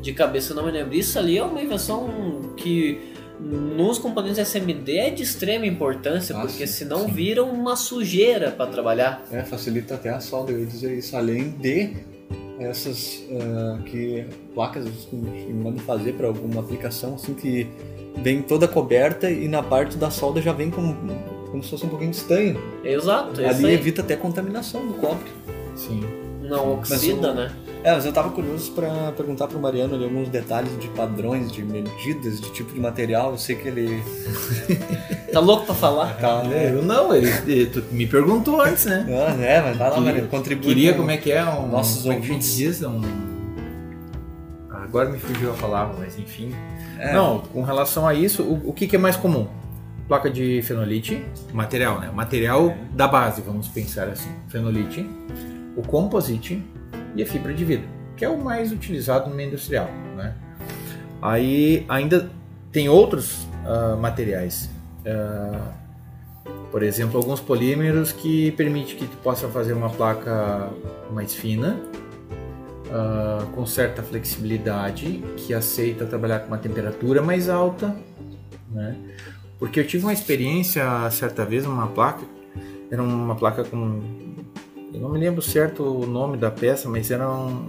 [0.00, 0.94] de cabeça eu não me lembro.
[0.94, 3.12] Isso ali é uma invenção que
[3.42, 7.12] nos componentes SMD é de extrema importância, Ah, porque sim, senão sim.
[7.12, 9.24] viram uma sujeira para trabalhar.
[9.32, 11.16] É, facilita até a solda, eu ia dizer isso.
[11.16, 11.96] Além de
[12.58, 14.24] essas ah, que
[14.54, 15.16] placas que
[15.52, 17.66] mandam fazer para alguma aplicação, assim, que
[18.22, 20.94] vem toda coberta e na parte da solda já vem com,
[21.50, 22.60] como se fosse um pouquinho de estanho.
[22.84, 25.30] Exato, isso Ali evita até contaminação do cobre.
[25.74, 26.02] Sim.
[26.42, 27.52] Não oxida, o- né?
[27.82, 31.62] É, mas eu tava curioso para perguntar pro Mariano ali alguns detalhes de padrões, de
[31.62, 33.30] medidas, de tipo de material.
[33.32, 34.02] Eu sei que ele
[35.32, 36.14] Tá louco pra falar?
[36.18, 36.70] tá, É, né?
[36.74, 39.06] eu não, ele, ele- tu me perguntou antes, né?
[39.08, 40.66] Ah, é, mas vai lá, Mariano, contribui.
[40.66, 41.68] Queria com- como é que é um.
[41.68, 42.54] Nossos como é ouvintes.
[42.56, 42.82] diz?
[42.82, 43.00] Um...
[44.70, 46.54] Agora me fugiu a palavra, mas enfim.
[46.98, 47.14] É.
[47.14, 49.46] Não, com relação a isso, o, o que, que é mais comum?
[50.08, 52.10] placa de fenolite, material, né?
[52.12, 54.28] Material da base, vamos pensar assim.
[54.48, 55.08] Fenolite,
[55.76, 56.60] o composite
[57.14, 60.34] e a fibra de vidro, que é o mais utilizado no meio industrial, né?
[61.22, 62.30] Aí ainda
[62.72, 64.70] tem outros ah, materiais.
[65.06, 65.72] Ah,
[66.70, 70.70] por exemplo, alguns polímeros que permitem que tu possa fazer uma placa
[71.12, 71.80] mais fina,
[72.90, 77.94] ah, com certa flexibilidade, que aceita trabalhar com uma temperatura mais alta,
[78.70, 78.96] né?
[79.58, 82.24] Porque eu tive uma experiência certa vez numa placa,
[82.90, 84.00] era uma placa com.
[84.92, 87.64] Eu não me lembro certo o nome da peça, mas era um,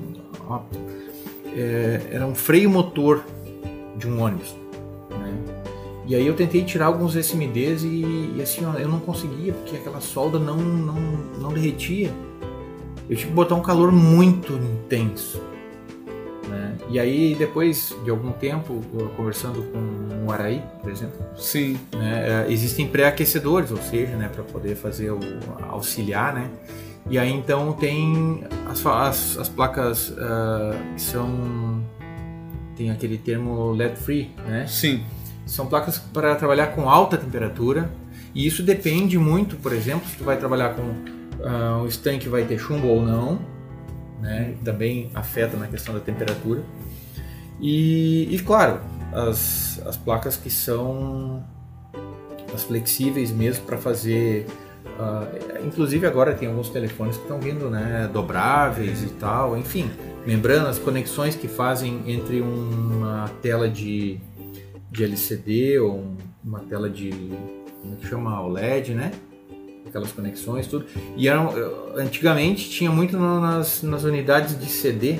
[0.45, 0.65] uma-
[1.55, 3.23] é, era um freio motor
[3.97, 4.55] de um ônibus.
[5.11, 5.33] né?
[6.07, 9.77] E aí eu tentei tirar alguns SMDs e, e assim, ó, eu não conseguia, porque
[9.77, 10.95] aquela solda não, não,
[11.39, 12.11] não derretia.
[13.09, 15.41] Eu tive que botar um calor muito intenso.
[16.49, 16.75] né?
[16.89, 18.81] E aí depois de algum tempo,
[19.15, 21.77] conversando com o Araí, por exemplo, Sim.
[21.95, 25.19] né, existem pré-aquecedores, ou seja, né, para poder fazer o
[25.69, 26.49] auxiliar, né?
[27.09, 31.83] E aí então tem as, as, as placas ah, que são
[32.75, 34.65] tem aquele termo lead free, né?
[34.67, 35.03] Sim.
[35.45, 37.91] São placas para trabalhar com alta temperatura
[38.33, 40.93] e isso depende muito, por exemplo, se tu vai trabalhar com
[41.43, 43.39] ah, um stand que vai ter chumbo ou não,
[44.21, 44.55] né?
[44.63, 46.61] Também afeta na questão da temperatura.
[47.59, 48.79] E, e, claro,
[49.13, 51.43] as, as placas que são
[52.53, 54.47] as flexíveis mesmo para fazer.
[55.01, 55.27] Ah,
[55.65, 59.89] inclusive agora tem alguns telefones que estão vindo né, dobráveis e tal, enfim,
[60.25, 64.19] membranas, conexões que fazem entre uma tela de,
[64.91, 67.09] de LCD ou um- uma tela de.
[67.81, 68.41] como é que chama?
[68.41, 69.11] OLED, né?
[69.87, 70.85] Aquelas conexões, tudo.
[71.17, 75.19] E eram, eh, antigamente tinha muito nas, nas unidades de CD,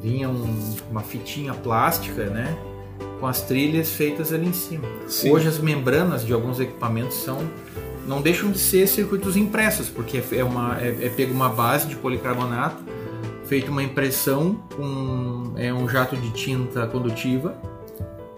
[0.00, 2.54] vinha um- uma fitinha plástica, né?
[3.20, 4.86] Com as trilhas feitas ali em cima.
[5.06, 5.30] Sim.
[5.30, 7.38] Hoje as membranas de alguns equipamentos são
[8.06, 11.96] não deixam de ser circuitos impressos, porque é uma é, é pego uma base de
[11.96, 12.82] policarbonato,
[13.46, 17.56] feita uma impressão com é um jato de tinta condutiva,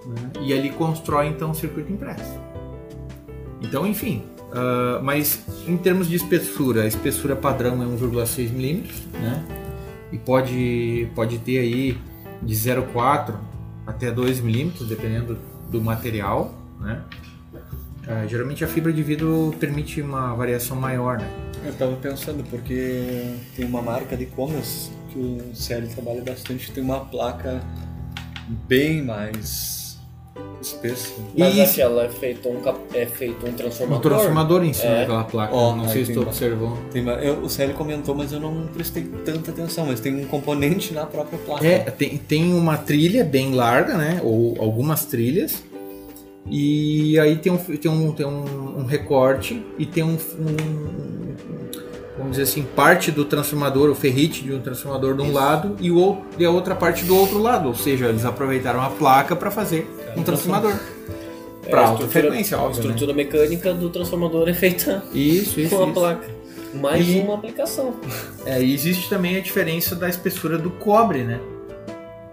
[0.06, 2.38] né, e ali constrói então um circuito impresso.
[3.60, 4.22] Então, enfim,
[4.56, 9.44] ah, mas em termos de espessura, a espessura padrão é 1,6 milímetros, né?
[10.10, 11.98] E pode pode ter aí
[12.42, 13.34] de 0,4
[13.86, 15.38] até 2 milímetros, dependendo
[15.70, 17.02] do material, né?
[18.08, 21.28] Ah, geralmente a fibra de vidro permite uma variação maior, né?
[21.64, 26.84] Eu tava pensando, porque tem uma marca de e-commerce que o CL trabalha bastante, tem
[26.84, 27.60] uma placa
[28.68, 29.98] bem mais
[30.62, 31.14] espessa.
[31.36, 31.72] Mas Isso.
[31.72, 33.98] aquela é feito um, cap- é feito um transformador.
[33.98, 35.00] Um transformador em cima É.
[35.00, 35.54] daquela placa.
[35.54, 36.76] Ó, não sei se tu ba- observou.
[36.92, 40.26] Tem uma- eu- o CL comentou, mas eu não prestei tanta atenção, mas tem um
[40.26, 41.66] componente na própria placa.
[41.66, 44.20] É, tem, tem uma trilha bem larga, né?
[44.22, 45.62] Ou algumas trilhas.
[46.48, 51.26] E aí tem um, tem um, tem um, um recorte e tem um, um-
[52.16, 55.90] Vamos dizer assim, parte do transformador, o ferrite de um transformador de um lado e,
[55.90, 57.68] o, e a outra parte do outro lado.
[57.68, 59.86] Ou seja, eles aproveitaram a placa para fazer
[60.16, 60.72] um transformador.
[61.66, 62.82] É, Para a alta estrutura- frequência, A óbvio.
[62.84, 62.88] Né?
[62.90, 65.76] estrutura mecânica do transformador é feita Isso, isso.
[65.76, 65.92] com a isso.
[65.94, 66.26] placa.
[66.80, 67.94] Mais E- uma aplicação.
[68.46, 71.38] É, e existe também a diferença da espessura do cobre, né?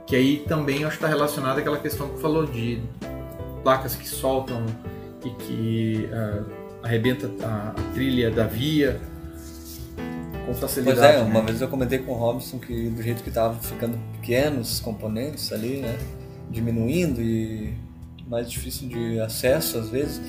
[0.07, 2.79] Que aí também acho que está relacionado àquela questão que falou de
[3.63, 4.65] placas que soltam
[5.25, 6.43] e que ah,
[6.83, 8.99] arrebenta a, trilha da via
[10.45, 10.99] com facilidade.
[10.99, 11.23] Pois é, né?
[11.23, 14.79] uma vez eu comentei com o Robson que do jeito que tava ficando pequenos os
[14.79, 15.97] componentes ali, né?
[16.51, 17.73] Diminuindo e
[18.27, 20.21] mais difícil de acesso às vezes,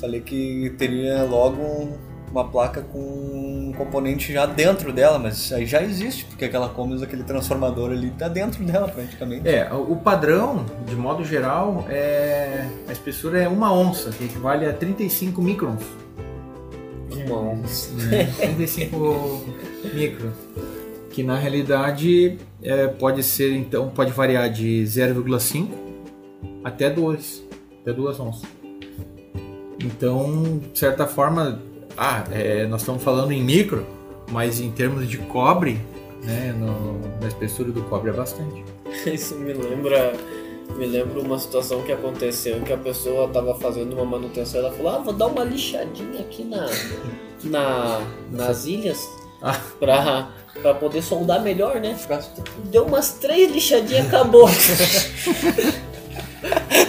[0.00, 1.98] falei que teria logo um-
[2.36, 7.02] uma placa com um componente já dentro dela, mas aí já existe, porque aquela Commons,
[7.02, 9.48] aquele transformador ali tá dentro dela praticamente.
[9.48, 14.72] É, o padrão, de modo geral, é a espessura é uma onça, que equivale a
[14.72, 15.82] 35 microns.
[17.10, 17.92] Uma onça.
[17.94, 18.24] né?
[18.38, 19.44] 35
[19.94, 20.32] micro.
[21.10, 25.68] Que na realidade é, pode ser, então, pode variar de 0,5
[26.62, 27.44] até 2,
[27.80, 28.48] até 2 onças.
[29.82, 31.62] Então, de certa forma,
[31.96, 33.86] ah, é, nós estamos falando em micro,
[34.30, 35.80] mas em termos de cobre,
[36.22, 38.64] né, no, na espessura do cobre é bastante.
[39.06, 40.14] Isso me lembra.
[40.76, 44.92] Me lembra uma situação que aconteceu que a pessoa estava fazendo uma manutenção ela falou,
[44.92, 46.66] ah, vou dar uma lixadinha aqui na,
[47.44, 48.00] na,
[48.32, 49.08] nas ilhas
[49.40, 49.58] Ah.
[49.78, 50.28] pra,
[50.60, 51.96] pra poder soldar melhor, né?
[52.64, 54.48] Deu umas três lixadinhas acabou.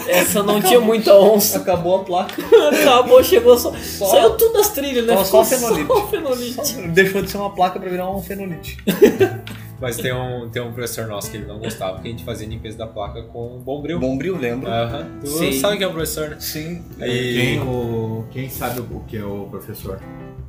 [0.08, 1.58] Essa não tinha muita onça.
[1.60, 2.41] Acabou a placa.
[2.82, 3.74] Acabou, chegou só.
[3.74, 5.16] Saiu tudo das trilhas, né?
[5.24, 5.88] Só Ficou fenolite.
[5.88, 6.88] Só fenolite.
[6.89, 8.78] Deixou de ser uma placa pra virar um fenolite.
[9.80, 12.47] Mas tem um, tem um professor nosso que ele não gostava, porque a gente fazia
[12.47, 13.99] limpeza da placa com bombril.
[13.99, 14.68] Bombril, lembro.
[14.68, 15.05] Aham.
[15.22, 15.51] Tu Sim.
[15.60, 16.38] sabe quem é o professor, né?
[16.39, 16.82] Sim.
[16.99, 19.99] E- Quem, o, quem sabe o que é o professor?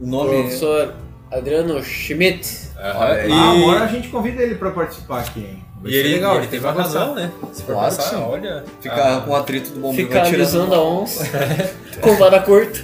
[0.00, 0.94] O nome Professor
[1.30, 2.68] Adriano Schmidt.
[2.78, 3.28] Aí.
[3.28, 5.64] E, Ah, agora a gente convida ele pra participar aqui, hein?
[5.84, 7.30] E ele, legal, ele teve a razão, né?
[7.52, 8.16] Se for Claro sim.
[8.16, 8.64] olha.
[8.80, 10.06] Fica ah, com o atrito do bombril.
[10.06, 11.24] Fica vai tirando- alisando a onça
[12.00, 12.80] com vara curta.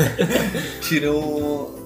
[0.82, 1.78] Tira o...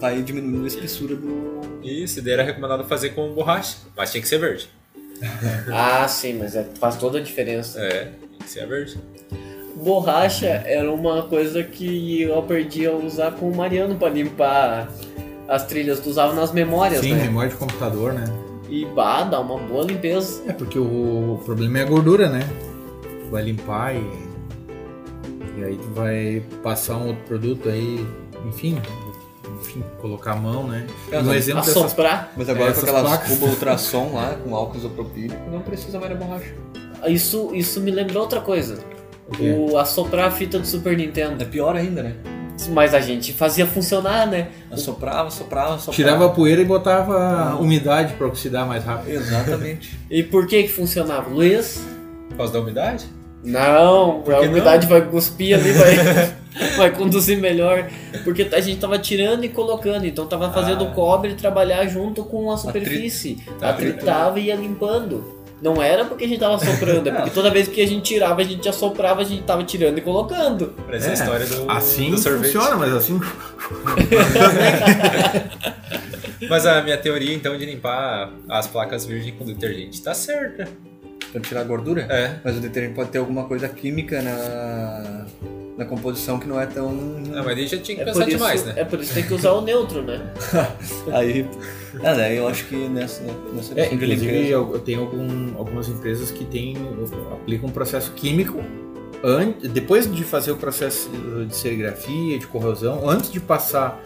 [0.00, 1.60] Vai diminuindo a espessura do...
[1.82, 4.68] Isso, e daí era recomendado fazer com borracha, mas tinha que ser verde.
[5.72, 7.80] Ah, sim, mas é- faz toda a diferença.
[7.80, 8.98] É, tinha que ser verde.
[9.74, 14.88] Borracha era uma coisa que eu aprendi a usar com o Mariano pra limpar
[15.48, 16.00] as trilhas.
[16.00, 17.24] Tu usava nas memórias, Sim, né?
[17.24, 18.24] memória de computador, né?
[18.68, 20.42] E bah, dá uma boa limpeza.
[20.46, 22.48] É porque o problema é a gordura, né?
[23.24, 24.26] Tu vai limpar e.
[25.58, 28.06] E aí tu vai passar um outro produto aí,
[28.46, 28.78] enfim,
[29.58, 30.86] enfim, colocar a mão, né?
[31.10, 31.94] É, no mas exemplo dessas.
[32.36, 33.28] Mas agora Essas com aquelas placas.
[33.30, 36.54] cubas ultrassom lá, com álcool isopropílico, não precisa mais da borracha.
[37.06, 38.78] Isso, isso me lembrou outra coisa.
[39.40, 39.72] O?
[39.72, 41.42] O assoprar a fita do Super Nintendo.
[41.42, 42.16] É pior ainda, né?
[42.70, 44.48] Mas a gente fazia funcionar, né?
[44.70, 45.92] Assoprava, soprava, soprava.
[45.92, 49.10] Tirava a poeira e botava umidade pra oxidar mais rápido.
[49.12, 49.96] Exatamente.
[50.10, 51.28] E por que que funcionava?
[51.28, 51.84] Luiz?
[52.28, 53.04] Por causa da umidade?
[53.44, 55.94] Não, Por a umidade vai cuspir ali, vai,
[56.76, 57.88] vai conduzir melhor.
[58.24, 60.88] Porque a gente tava tirando e colocando, então tava fazendo Ah.
[60.88, 63.36] o cobre trabalhar junto com a superfície.
[63.60, 65.35] Tá Atritava e ia limpando.
[65.62, 68.40] Não era porque a gente tava soprando, é porque toda vez que a gente tirava,
[68.42, 70.74] a gente assoprava, a gente tava tirando e colocando.
[70.84, 72.52] Parece a É, história do, Assim do sorvete.
[72.52, 73.18] funciona, mas assim.
[76.48, 80.68] Mas a minha teoria, então, de limpar as placas virgem com detergente tá certa.
[81.32, 82.02] Pra tirar a gordura.
[82.02, 82.36] É.
[82.44, 85.26] Mas o detergente pode ter alguma coisa química na,
[85.76, 86.88] na composição que não é tão.
[87.34, 88.74] Ah, mas daí já tinha que É pensar por, isso, demais, né?
[88.76, 90.32] é por isso que tem que usar o neutro, né?
[91.12, 91.46] Aí.
[92.02, 92.38] Ah, né?
[92.38, 93.22] Eu acho que nessa,
[93.52, 94.48] nessa É, questão de inclusive limpeza.
[94.52, 96.76] eu, tenho algum- algumas empresas que tem,
[97.32, 98.58] aplicam um processo químico
[99.22, 101.10] an- depois de fazer o processo
[101.46, 104.00] de serigrafia, de corrosão, antes de passar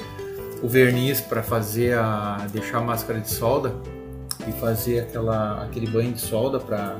[0.63, 3.75] o verniz para fazer a deixar a máscara de solda
[4.47, 6.97] e fazer aquela, aquele banho de solda para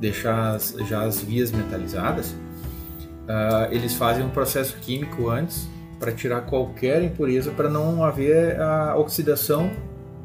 [0.00, 2.34] deixar as- já as vias metalizadas,
[3.28, 5.68] ah, eles fazem um processo químico antes
[6.00, 9.70] para tirar qualquer impureza para não haver a oxidação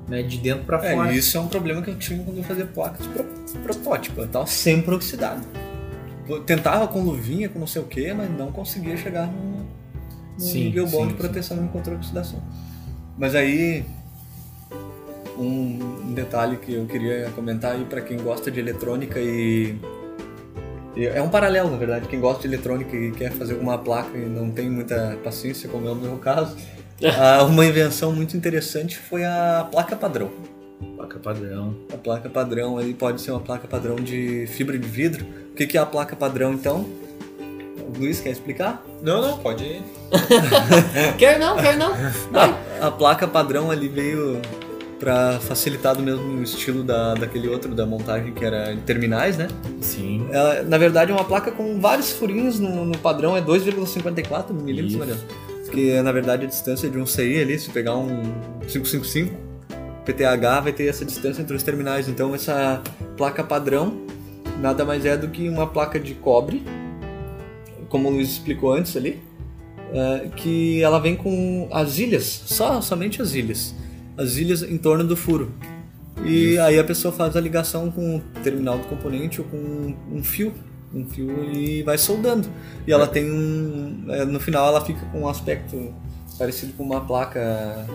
[0.07, 1.11] né, de dentro para É, fora.
[1.11, 3.25] isso é um problema que eu tive quando eu fazia placa de pro-
[3.63, 4.21] protótipo.
[4.21, 5.41] Eu tava sempre oxidado.
[6.27, 9.65] Eu tentava com luvinha, com não sei o que, mas não conseguia chegar no, no
[10.39, 12.41] Sim, nível bom sim, de proteção contra a oxidação.
[13.17, 13.83] Mas aí,
[15.37, 19.75] um detalhe que eu queria comentar aí para quem gosta de eletrônica e
[20.95, 22.07] é um paralelo, na verdade.
[22.07, 25.87] Quem gosta de eletrônica e quer fazer alguma placa e não tem muita paciência, como
[25.87, 26.55] é o meu caso,
[27.47, 30.31] uma invenção muito interessante foi a placa padrão.
[30.95, 31.75] Placa padrão.
[31.93, 35.25] A placa padrão aí pode ser uma placa padrão de fibra de vidro.
[35.51, 36.85] O que que é a placa padrão então?
[37.79, 38.83] O Luiz quer explicar?
[39.01, 39.83] Não, não, pode ir.
[41.17, 41.93] Quer não, quer não.
[42.31, 42.55] Vai.
[42.81, 44.41] A placa padrão ali veio
[45.03, 49.49] para facilitar do mesmo estilo da, daquele outro da montagem que era de terminais, né?
[49.81, 50.25] Sim.
[50.31, 54.95] Ela, na verdade é uma placa com vários furinhos no, no padrão, é 2,54 milímetros.
[54.95, 55.21] Mariano.
[55.69, 58.23] Que na verdade a distância de um CI ali, se pegar um
[58.61, 59.35] 555
[60.05, 62.07] PTH vai ter essa distância entre os terminais.
[62.07, 62.81] Então essa
[63.17, 64.05] placa padrão
[64.61, 66.63] nada mais é do que uma placa de cobre,
[67.89, 69.19] como o Luiz explicou antes ali,
[69.93, 73.75] é, que ela vem com as ilhas, só somente as ilhas,
[74.18, 75.51] as ilhas em torno do furo.
[76.24, 80.24] E aí a pessoa faz a ligação com o terminal do componente ou com um
[80.24, 80.53] fio,
[80.93, 82.47] um fio e vai soldando.
[82.88, 85.93] E ela tem um, é, no final ela fica com um aspecto
[86.38, 87.86] parecido com uma placa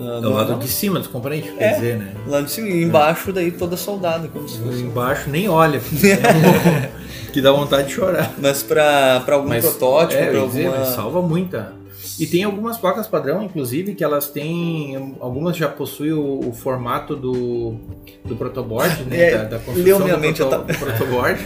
[0.00, 1.56] ah, Do lado de cima dos componentes, É.
[1.56, 2.14] quer dizer, né?
[2.26, 4.82] Lá de cima, e embaixo daí toda soldada, como se fosse.
[4.82, 5.80] Embaixo nem olha.
[7.32, 8.32] que dá vontade de chorar.
[8.38, 10.84] Mas pra algum Mas, protótipo, é, pra dizer, alguma.
[10.84, 11.72] mas salva muita.
[12.20, 15.14] E tem algumas placas padrão, inclusive, que elas têm.
[15.20, 17.76] Algumas já possuem o, o formato do,
[18.24, 19.20] do protoboard, né?
[19.20, 19.82] É, da, da construção
[20.16, 21.40] do, proto- do protoboard.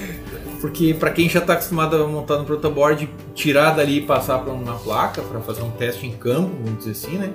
[0.60, 4.52] Porque para quem já está acostumado a montar no protoboard, tirar dali e passar para
[4.52, 7.30] uma placa para fazer um teste em campo, vamos dizer assim, né?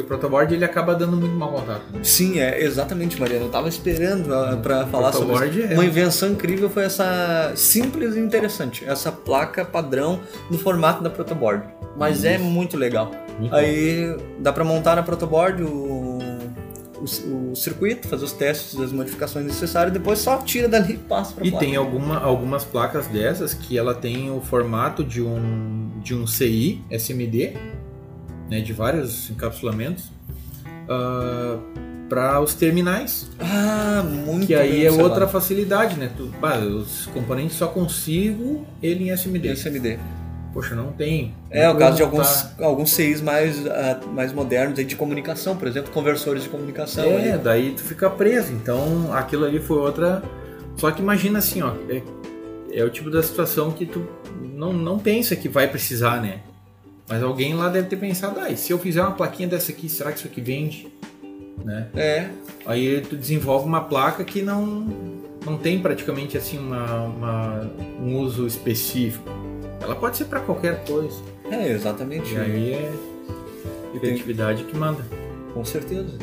[0.00, 1.82] Porque o protoboard ele acaba dando muito mau contato.
[1.92, 2.00] Né?
[2.02, 3.44] Sim, é exatamente, Mariana.
[3.44, 5.60] Eu tava esperando ah, pra falar sobre isso.
[5.72, 10.20] é- Uma invenção incrível foi essa simples e interessante, essa placa padrão
[10.50, 11.64] no formato da protoboard.
[11.96, 13.10] Mas é muito legal.
[13.38, 16.18] Muito Aí dá pra montar na protoboard o,
[17.00, 21.34] o, o circuito, fazer os testes, as modificações necessárias, depois só tira dali e passa
[21.34, 21.64] pra E placa.
[21.64, 26.82] tem alguma, algumas placas dessas que ela tem o formato de um, de um CI
[26.90, 27.54] SMD,
[28.50, 30.10] né, de vários encapsulamentos,
[30.88, 31.58] ah,
[32.08, 33.30] para os terminais.
[33.38, 36.10] Ah, muito Que aí bem é outra facilidade, né?
[36.16, 39.48] Tu, bah, os componentes só consigo ele em SMD.
[39.52, 39.98] SMD.
[40.52, 41.32] Poxa, não tem.
[41.48, 42.64] É, Não o caso de alguns, montar.
[42.64, 47.04] alguns CIs mais, ah, mais modernos aí de comunicação, por exemplo, conversores de comunicação.
[47.04, 47.38] É, aí.
[47.38, 48.52] daí tu fica preso.
[48.52, 50.20] Então aquilo ali foi outra.
[50.76, 51.72] Só que imagina assim, ó.
[51.88, 52.02] É,
[52.72, 54.04] é o tipo da situação que tu
[54.42, 56.40] não, não pensa que vai precisar, né?
[57.10, 60.12] Mas alguém lá deve ter pensado, ah, se eu fizer uma plaquinha dessa aqui, será
[60.12, 60.88] que isso aqui vende?
[61.64, 61.88] Né?
[61.94, 62.28] É,
[62.64, 64.86] Aí tu desenvolve uma placa que não,
[65.44, 69.24] não tem praticamente assim uma, uma- um uso específico.
[69.80, 71.20] Ela pode ser para qualquer coisa.
[71.50, 72.32] é, exatamente.
[72.34, 72.92] E aí é
[73.88, 75.02] E tem- criatividade que manda.
[75.52, 76.16] com certeza.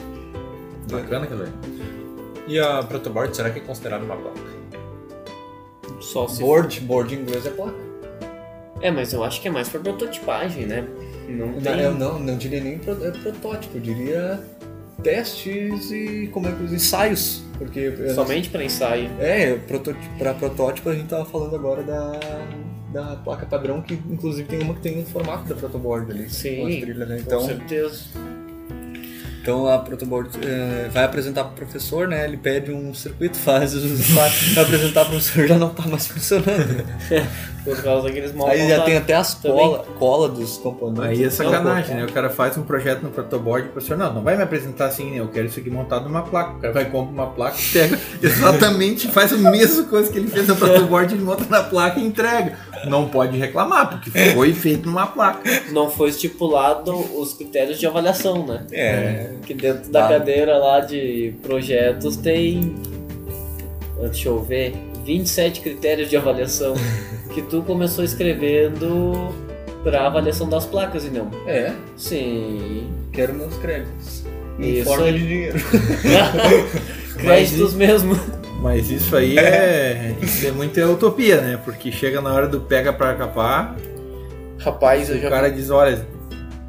[0.90, 1.52] Bacana aquela aí.
[2.48, 4.40] E a protoboard, será que é considerada uma placa?
[6.00, 7.76] Só se Board, board em inglês é placa.
[8.82, 10.86] É, mas eu acho que é mais pra prototipagem, né?
[11.28, 11.80] Não Não, tem...
[11.82, 14.40] eu não, não diria nem pro- é protótipo, eu diria
[15.04, 19.10] testes e como é que os ensaios, porque não- Somente pra ensaio.
[19.20, 19.56] é
[20.18, 22.20] para protótipo a gente tava falando agora da
[22.92, 26.56] da placa padrão que inclusive tem uma que tem um formato da protoboard ali, Sim,
[26.62, 27.16] com as trilhas, né?
[27.18, 28.00] Com Então, certeza.
[29.48, 32.26] Então a protoboard eh, vai apresentar para o professor, né?
[32.26, 36.06] Ele pede um circuito, faz, faz vai apresentar para o professor já não tá mais
[36.06, 36.86] funcionando.
[37.68, 41.20] Por causa daqueles mal Aí já tem até as cola, cola dos componentes.
[41.20, 42.06] Aí é sacanagem, né?
[42.06, 45.12] O cara faz um projeto no protoboard e professor, não, não vai me apresentar assim,
[45.12, 45.20] né?
[45.20, 46.52] Eu quero isso aqui montado numa placa.
[46.52, 50.48] O cara vai compra uma placa, pega exatamente, faz a mesma coisa que ele fez
[50.48, 52.58] no protoboard, ele monta na placa e entrega.
[52.86, 55.42] Não pode reclamar, porque foi feito numa placa.
[55.72, 58.66] Não foi estipulado os critérios de avaliação, né?
[58.72, 59.32] É.
[59.46, 60.10] Que dentro da Ah.
[60.10, 62.76] cadeira lá de projetos tem.
[64.02, 64.76] Deixa eu ver.
[65.06, 66.74] 27 critérios de avaliação.
[67.34, 69.34] que tu começou escrevendo
[69.84, 71.30] pra avaliação das placas e não.
[71.48, 72.88] É, Sim.
[73.14, 74.24] quero meus créditos.
[74.60, 75.14] Em Isso forma aí.
[75.14, 75.60] de dinheiro.
[77.18, 78.20] Créditos mesmo.
[78.68, 81.58] Mas isso aí é, isso é muita utopia, né?
[81.64, 83.78] Porque chega na hora do pega pra capar,
[84.60, 85.30] Rapaz, eu o já.
[85.30, 86.06] cara diz, olha,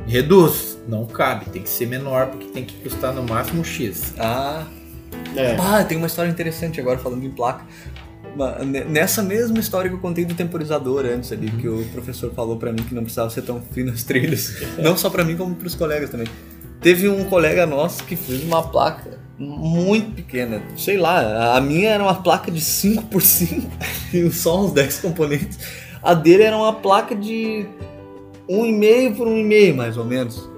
[0.07, 0.79] reduz.
[0.87, 4.15] Não cabe, tem que ser menor, porque tem que custar no máximo X.
[4.17, 4.65] Ah,
[5.37, 5.57] É.
[5.61, 7.65] ah, tem uma história interessante agora falando em placa.
[8.89, 12.73] Nessa mesma história que eu contei do temporizador antes ali, que o professor falou pra
[12.73, 14.55] mim que não precisava ser tão fino as trilhas.
[14.79, 16.29] Não só pra mim, como pros colegas também.
[16.81, 20.63] Teve um colega nosso que fez uma placa muito pequena.
[20.77, 23.71] Sei lá, a minha era uma placa de 5 por 5
[24.13, 25.59] e só uns 10 componentes.
[26.03, 27.67] A dele era uma placa de
[28.49, 30.49] 1,5 por 1,5 mais ou menos.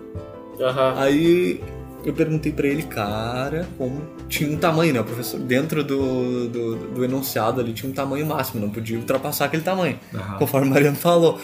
[0.61, 0.95] Aham.
[0.97, 1.61] Aí
[2.05, 5.01] eu perguntei pra ele, cara, como tinha um tamanho, né?
[5.01, 9.47] O professor, dentro do, do, do enunciado ali, tinha um tamanho máximo, não podia ultrapassar
[9.47, 9.99] aquele tamanho,
[10.39, 11.39] conforme o Mariano falou.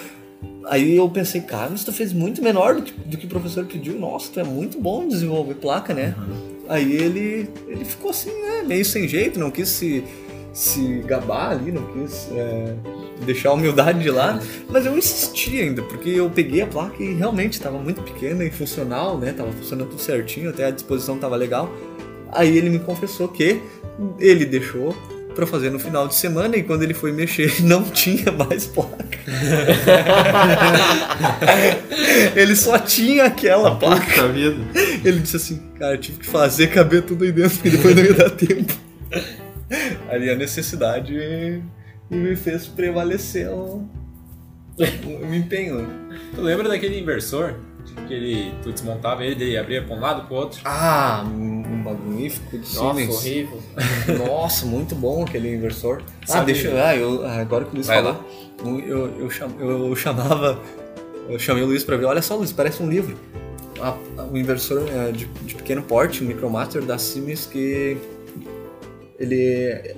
[0.66, 3.64] Aí eu pensei, cara, mas tu fez muito menor do que, do que o professor
[3.64, 3.98] pediu.
[3.98, 6.14] Nossa, tu é muito bom em desenvolver placa, né?
[6.68, 8.62] Aí ele, ele ficou assim, né?
[8.66, 10.04] Meio sem jeito, não quis se,
[10.52, 12.74] se gabar ali, não quis é,
[13.24, 14.44] deixar a humildade de lado.
[14.68, 18.50] Mas eu insisti ainda, porque eu peguei a placa e realmente estava muito pequena e
[18.50, 19.32] funcional, né?
[19.32, 21.70] Tava funcionando tudo certinho, até a disposição tava legal.
[22.32, 23.60] Aí ele me confessou que
[24.18, 24.94] ele deixou
[25.36, 28.96] pra fazer no final de semana e quando ele foi mexer não tinha mais placa.
[32.34, 34.06] ele só tinha aquela placa.
[34.06, 34.56] Puta vida.
[35.04, 38.02] Ele disse assim, cara, eu tive que fazer caber tudo aí dentro, porque depois não
[38.02, 38.72] ia dar tempo.
[40.08, 41.62] Ali a necessidade
[42.08, 43.86] me fez prevalecer o,
[44.78, 45.86] o empenho.
[46.34, 47.54] Tu lembra daquele inversor?
[48.08, 50.60] Que ele, tu desmontava ele, ele abria pra um lado pro outro?
[50.64, 51.24] Ah,
[51.86, 53.14] magnífico de Nossa, Siemens.
[53.14, 53.62] horrível.
[54.26, 56.02] Nossa, muito bom aquele inversor.
[56.22, 56.78] Ah, Sabe- deixa eu.
[56.82, 58.24] Ah, eu, agora que o Luiz Vai falou,
[58.86, 60.58] eu, eu, cham- eu chamava.
[61.28, 62.04] Eu chamei o Luiz pra ver.
[62.04, 63.16] Olha só, Luiz, parece um livro.
[63.80, 67.96] A- a- um inversor é, de, de pequeno porte, um Micromaster da Siemens que.
[69.18, 69.94] Ele.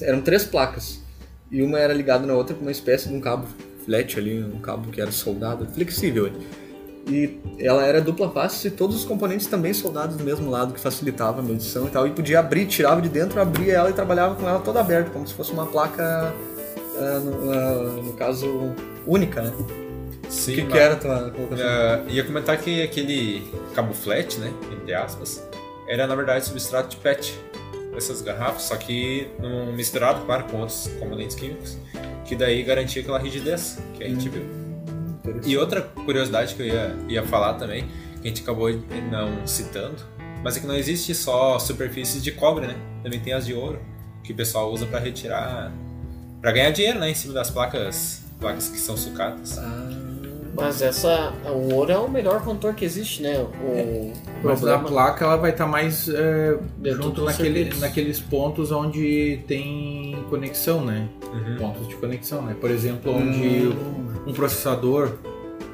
[0.00, 1.00] Eram três placas.
[1.50, 3.46] E uma era ligada na outra com uma espécie de um cabo
[3.84, 6.26] flat ali, um cabo que era soldado, flexível.
[6.26, 6.38] ali.
[7.06, 10.80] E ela era dupla face e todos os componentes também soldados do mesmo lado, que
[10.80, 12.06] facilitava a medição e tal.
[12.06, 15.26] E podia abrir, tirava de dentro, abria ela e trabalhava com ela toda aberta, como
[15.26, 16.32] se fosse uma placa,
[16.98, 18.72] ah, no, ah, no caso,
[19.06, 19.52] única, né?
[20.28, 20.52] Sim.
[20.52, 21.66] o que, que mas- era a tua colocação?
[21.66, 23.42] Ah, ia comentar que aquele
[23.74, 25.46] cabo flat, né, entre aspas,
[25.86, 27.38] era na verdade substrato de PET
[27.92, 29.28] dessas garrafas, só que
[29.76, 31.76] misturado, claro, com outros componentes químicos,
[32.24, 34.61] que daí garantia aquela rigidez que a gente viu.
[35.44, 37.84] E outra curiosidade que eu ia, ia falar também,
[38.20, 38.68] que a gente acabou
[39.10, 39.96] não citando,
[40.42, 42.76] mas é que não existe só superfícies de cobre, né?
[43.02, 43.78] Também tem as de ouro,
[44.22, 45.72] que o pessoal usa para retirar,
[46.40, 49.58] para ganhar dinheiro, né, em cima das placas, placas que são sucatas.
[49.58, 49.88] Ah,
[50.54, 51.32] Mas essa.
[51.46, 53.38] O ouro é o melhor condutor que existe, né?
[53.38, 54.12] O
[54.42, 54.88] Mas a problema.
[54.88, 57.80] placa ela vai estar mais é, junto naquele, serviço.
[57.80, 61.08] naqueles pontos onde tem conexão, né?
[61.32, 61.56] Uhum.
[61.56, 62.54] Pontos de conexão, né?
[62.60, 63.72] Por exemplo, onde
[64.26, 65.18] um processador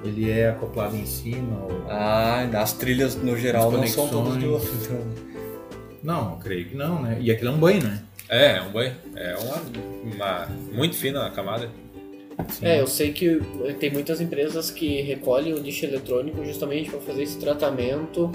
[0.04, 1.64] ele é acoplado em cima.
[1.64, 1.84] Ou...
[1.88, 4.64] Ah, as trilhas no geral não são todas de ouro.
[4.64, 4.86] conexões.
[4.86, 5.28] então.
[6.02, 7.18] Não, eu creio que não, né?
[7.20, 8.02] E aquilo é um banho, né?
[8.28, 8.94] É, é um banho.
[9.16, 11.68] É uma, uma muito fina a camada.
[12.62, 13.40] É, eu sei que
[13.80, 18.30] tem muitas empresas que recolhem o lixo eletrônico justamente para fazer esse tratamento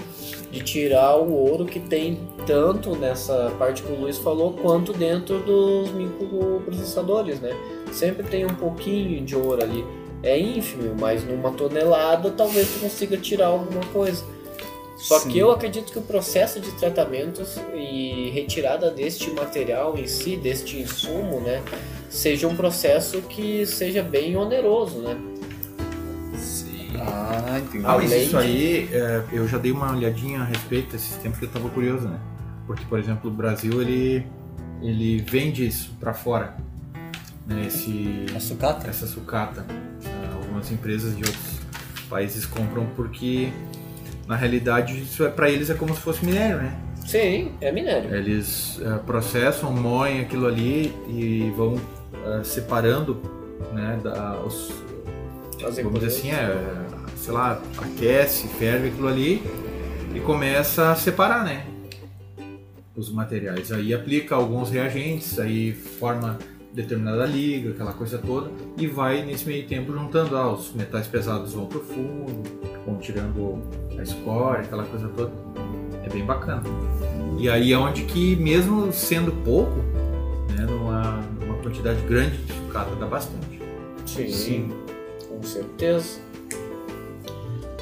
[0.50, 5.38] de tirar o ouro que tem tanto nessa parte que o Luiz falou, quanto dentro
[5.40, 7.56] dos microprocessadores, né?
[7.92, 9.82] Sempre tem um pouquinho de ouro ali.
[10.24, 14.24] É ínfimo, mas numa tonelada talvez tu consiga tirar alguma coisa.
[14.96, 15.28] Só Sim.
[15.28, 20.78] que eu acredito que o processo de tratamentos e retirada deste material em si, deste
[20.78, 21.62] insumo, né,
[22.08, 25.14] seja um processo que seja bem oneroso, né?
[26.38, 26.88] Sim.
[26.98, 27.84] Ah, entendi.
[27.84, 31.16] Ah, mas Além isso de- aí, é, eu já dei uma olhadinha a respeito esses
[31.18, 32.18] tempos que eu tava curioso, né?
[32.66, 34.26] Porque, por exemplo, o Brasil, ele,
[34.80, 36.56] ele vende isso pra fora.
[37.46, 37.66] Né?
[37.66, 38.88] Esse, A sucata?
[38.88, 39.64] essa sucata.
[40.06, 41.60] Ah, Algumas empresas de outros
[42.08, 43.50] países compram porque,
[44.26, 46.76] na realidade, isso é para eles é como se fosse minério, né?
[47.06, 48.14] Sim, é minério.
[48.14, 51.78] Eles eh, processam, moem aquilo ali e vão
[52.24, 53.20] eh, separando,
[53.72, 54.72] né, da, os,
[55.82, 56.56] vamos dizer assim, é,
[57.16, 59.42] sei lá, aquece, ferve aquilo ali
[60.14, 61.66] e começa a separar, né,
[62.96, 63.70] os materiais.
[63.70, 66.38] Aí aplica alguns reagentes, aí forma
[66.74, 71.54] determinada liga, aquela coisa toda, e vai nesse meio tempo juntando, ah, os metais pesados
[71.54, 72.42] vão pro fundo,
[72.84, 73.62] vão tirando
[73.96, 75.32] a escória, aquela coisa toda.
[76.04, 76.62] É bem bacana.
[77.38, 79.76] E aí é onde que, mesmo sendo pouco,
[80.56, 83.62] né, numa, numa quantidade grande de sucata dá bastante.
[84.06, 84.70] Sim,
[85.28, 86.20] com certeza.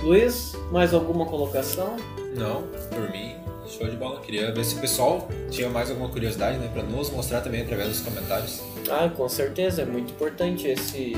[0.03, 1.97] Luiz, mais alguma colocação?
[2.37, 3.35] Não, por mim,
[3.73, 4.21] show de bola.
[4.21, 6.69] Queria ver se o pessoal tinha mais alguma curiosidade, né?
[6.73, 8.63] Pra nos mostrar também através dos comentários.
[8.91, 11.15] Ah, com certeza, é muito importante esse,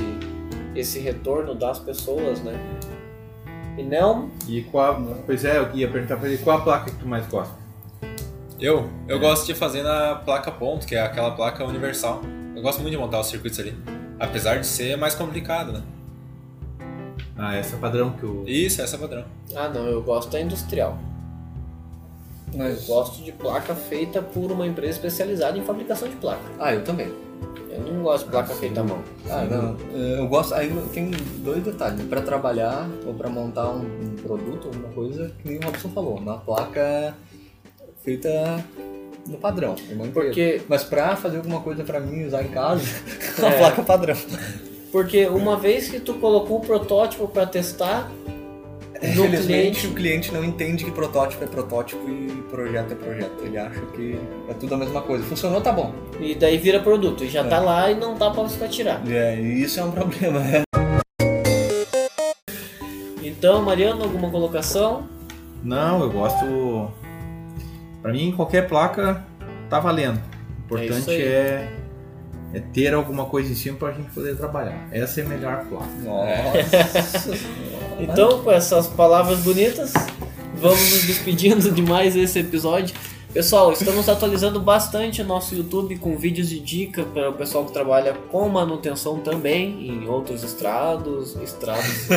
[0.75, 2.53] esse retorno das pessoas, né?
[3.77, 6.97] E não, E qual, pois é, eu ia perguntar pra ele qual a placa que
[6.97, 7.53] tu mais gosta.
[8.57, 12.21] Eu, eu gosto de fazer na placa ponto, que é aquela placa universal.
[12.55, 13.75] Eu gosto muito de montar os circuitos ali.
[14.17, 15.81] Apesar de ser mais complicado, né?
[17.37, 18.45] Ah, essa padrão que o.
[18.47, 19.25] Isso, essa é padrão.
[19.53, 20.97] ah não, eu gosto da industrial.
[22.55, 22.85] Eu Mas...
[22.85, 26.41] gosto de placa feita por uma empresa especializada em fabricação de placa.
[26.59, 27.11] Ah, eu também.
[27.69, 28.99] Eu não gosto de placa Ah, feita à mão.
[29.29, 29.75] Ah, não.
[29.93, 30.53] Eu gosto.
[30.55, 32.01] Aí tem dois detalhes.
[32.05, 36.21] Para trabalhar ou para montar um, um produto, alguma coisa, que nem o Robson falou,
[36.21, 37.13] na placa
[38.03, 38.63] feita
[39.27, 39.75] no padrão.
[39.91, 40.07] uma.
[40.07, 42.83] Porque, Mas pra fazer alguma coisa pra mim usar em casa,
[43.39, 43.57] uma É.
[43.57, 44.15] placa padrão.
[44.91, 48.09] porque uma vez que tu colocou o protótipo para testar,
[49.11, 53.43] Infelizmente cliente o cliente não entende que protótipo é protótipo e projeto é projeto.
[53.43, 55.23] Ele acha que é tudo a mesma coisa.
[55.25, 55.93] Funcionou, tá bom.
[56.19, 57.43] e daí vira produto e já É.
[57.47, 59.01] tá lá e não tá para você tirar.
[59.09, 60.39] É, e isso é um problema.
[60.39, 60.61] né?
[63.23, 65.07] Então, Mariano, alguma colocação?
[65.63, 66.91] Não, eu gosto.
[68.01, 69.23] Pra mim, qualquer placa
[69.69, 70.21] tá valendo.
[70.69, 71.21] O É isso importante aí.
[71.23, 71.69] é,
[72.55, 74.87] é ter alguma coisa em cima pra gente poder trabalhar.
[74.89, 75.91] Essa é a melhor placa.
[76.03, 77.31] Nossa.
[77.97, 79.93] Então, com essas palavras bonitas,
[80.55, 82.93] vamos nos despedindo de mais esse episódio.
[83.33, 87.71] Pessoal, estamos atualizando bastante o nosso YouTube com vídeos de dica para o pessoal que
[87.71, 92.09] trabalha com manutenção também em outros estrados, estrados,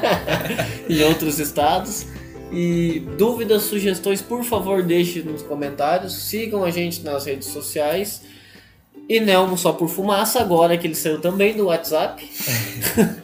[0.88, 2.06] em outros estados.
[2.50, 6.14] E dúvidas, sugestões, por favor, deixe nos comentários.
[6.14, 8.22] Sigam a gente nas redes sociais.
[9.08, 12.28] E Nelmo só por fumaça, agora que ele saiu também do WhatsApp.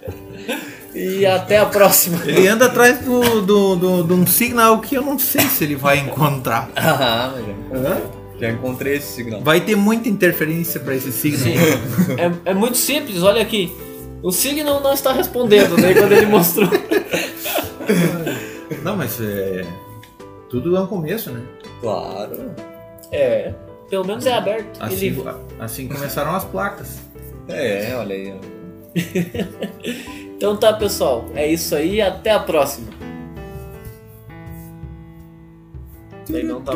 [0.94, 2.22] e até a próxima.
[2.24, 5.76] Ele anda atrás do, do, do- de um sinal que eu não sei se ele
[5.76, 6.70] vai encontrar.
[6.76, 7.32] Ah,
[7.70, 9.40] mas já, encontrei esse signal.
[9.42, 11.38] Vai ter muita interferência pra esse signo.
[11.38, 11.54] Sim.
[12.44, 13.72] É, é muito simples, olha aqui.
[14.22, 16.68] O Signal não está respondendo, daí quando ele mostrou.
[18.82, 19.64] Não, mas é.
[20.48, 21.42] Tudo é um começo, né?
[21.80, 22.50] Claro.
[23.12, 23.52] É,
[23.94, 24.82] pelo menos é aberto.
[24.82, 25.22] Assim, Ele...
[25.60, 27.00] assim começaram as placas.
[27.46, 28.34] É, olha aí.
[30.36, 31.24] Então tá, pessoal.
[31.34, 32.88] É isso aí, até a próxima.
[36.28, 36.72] Daí não tá.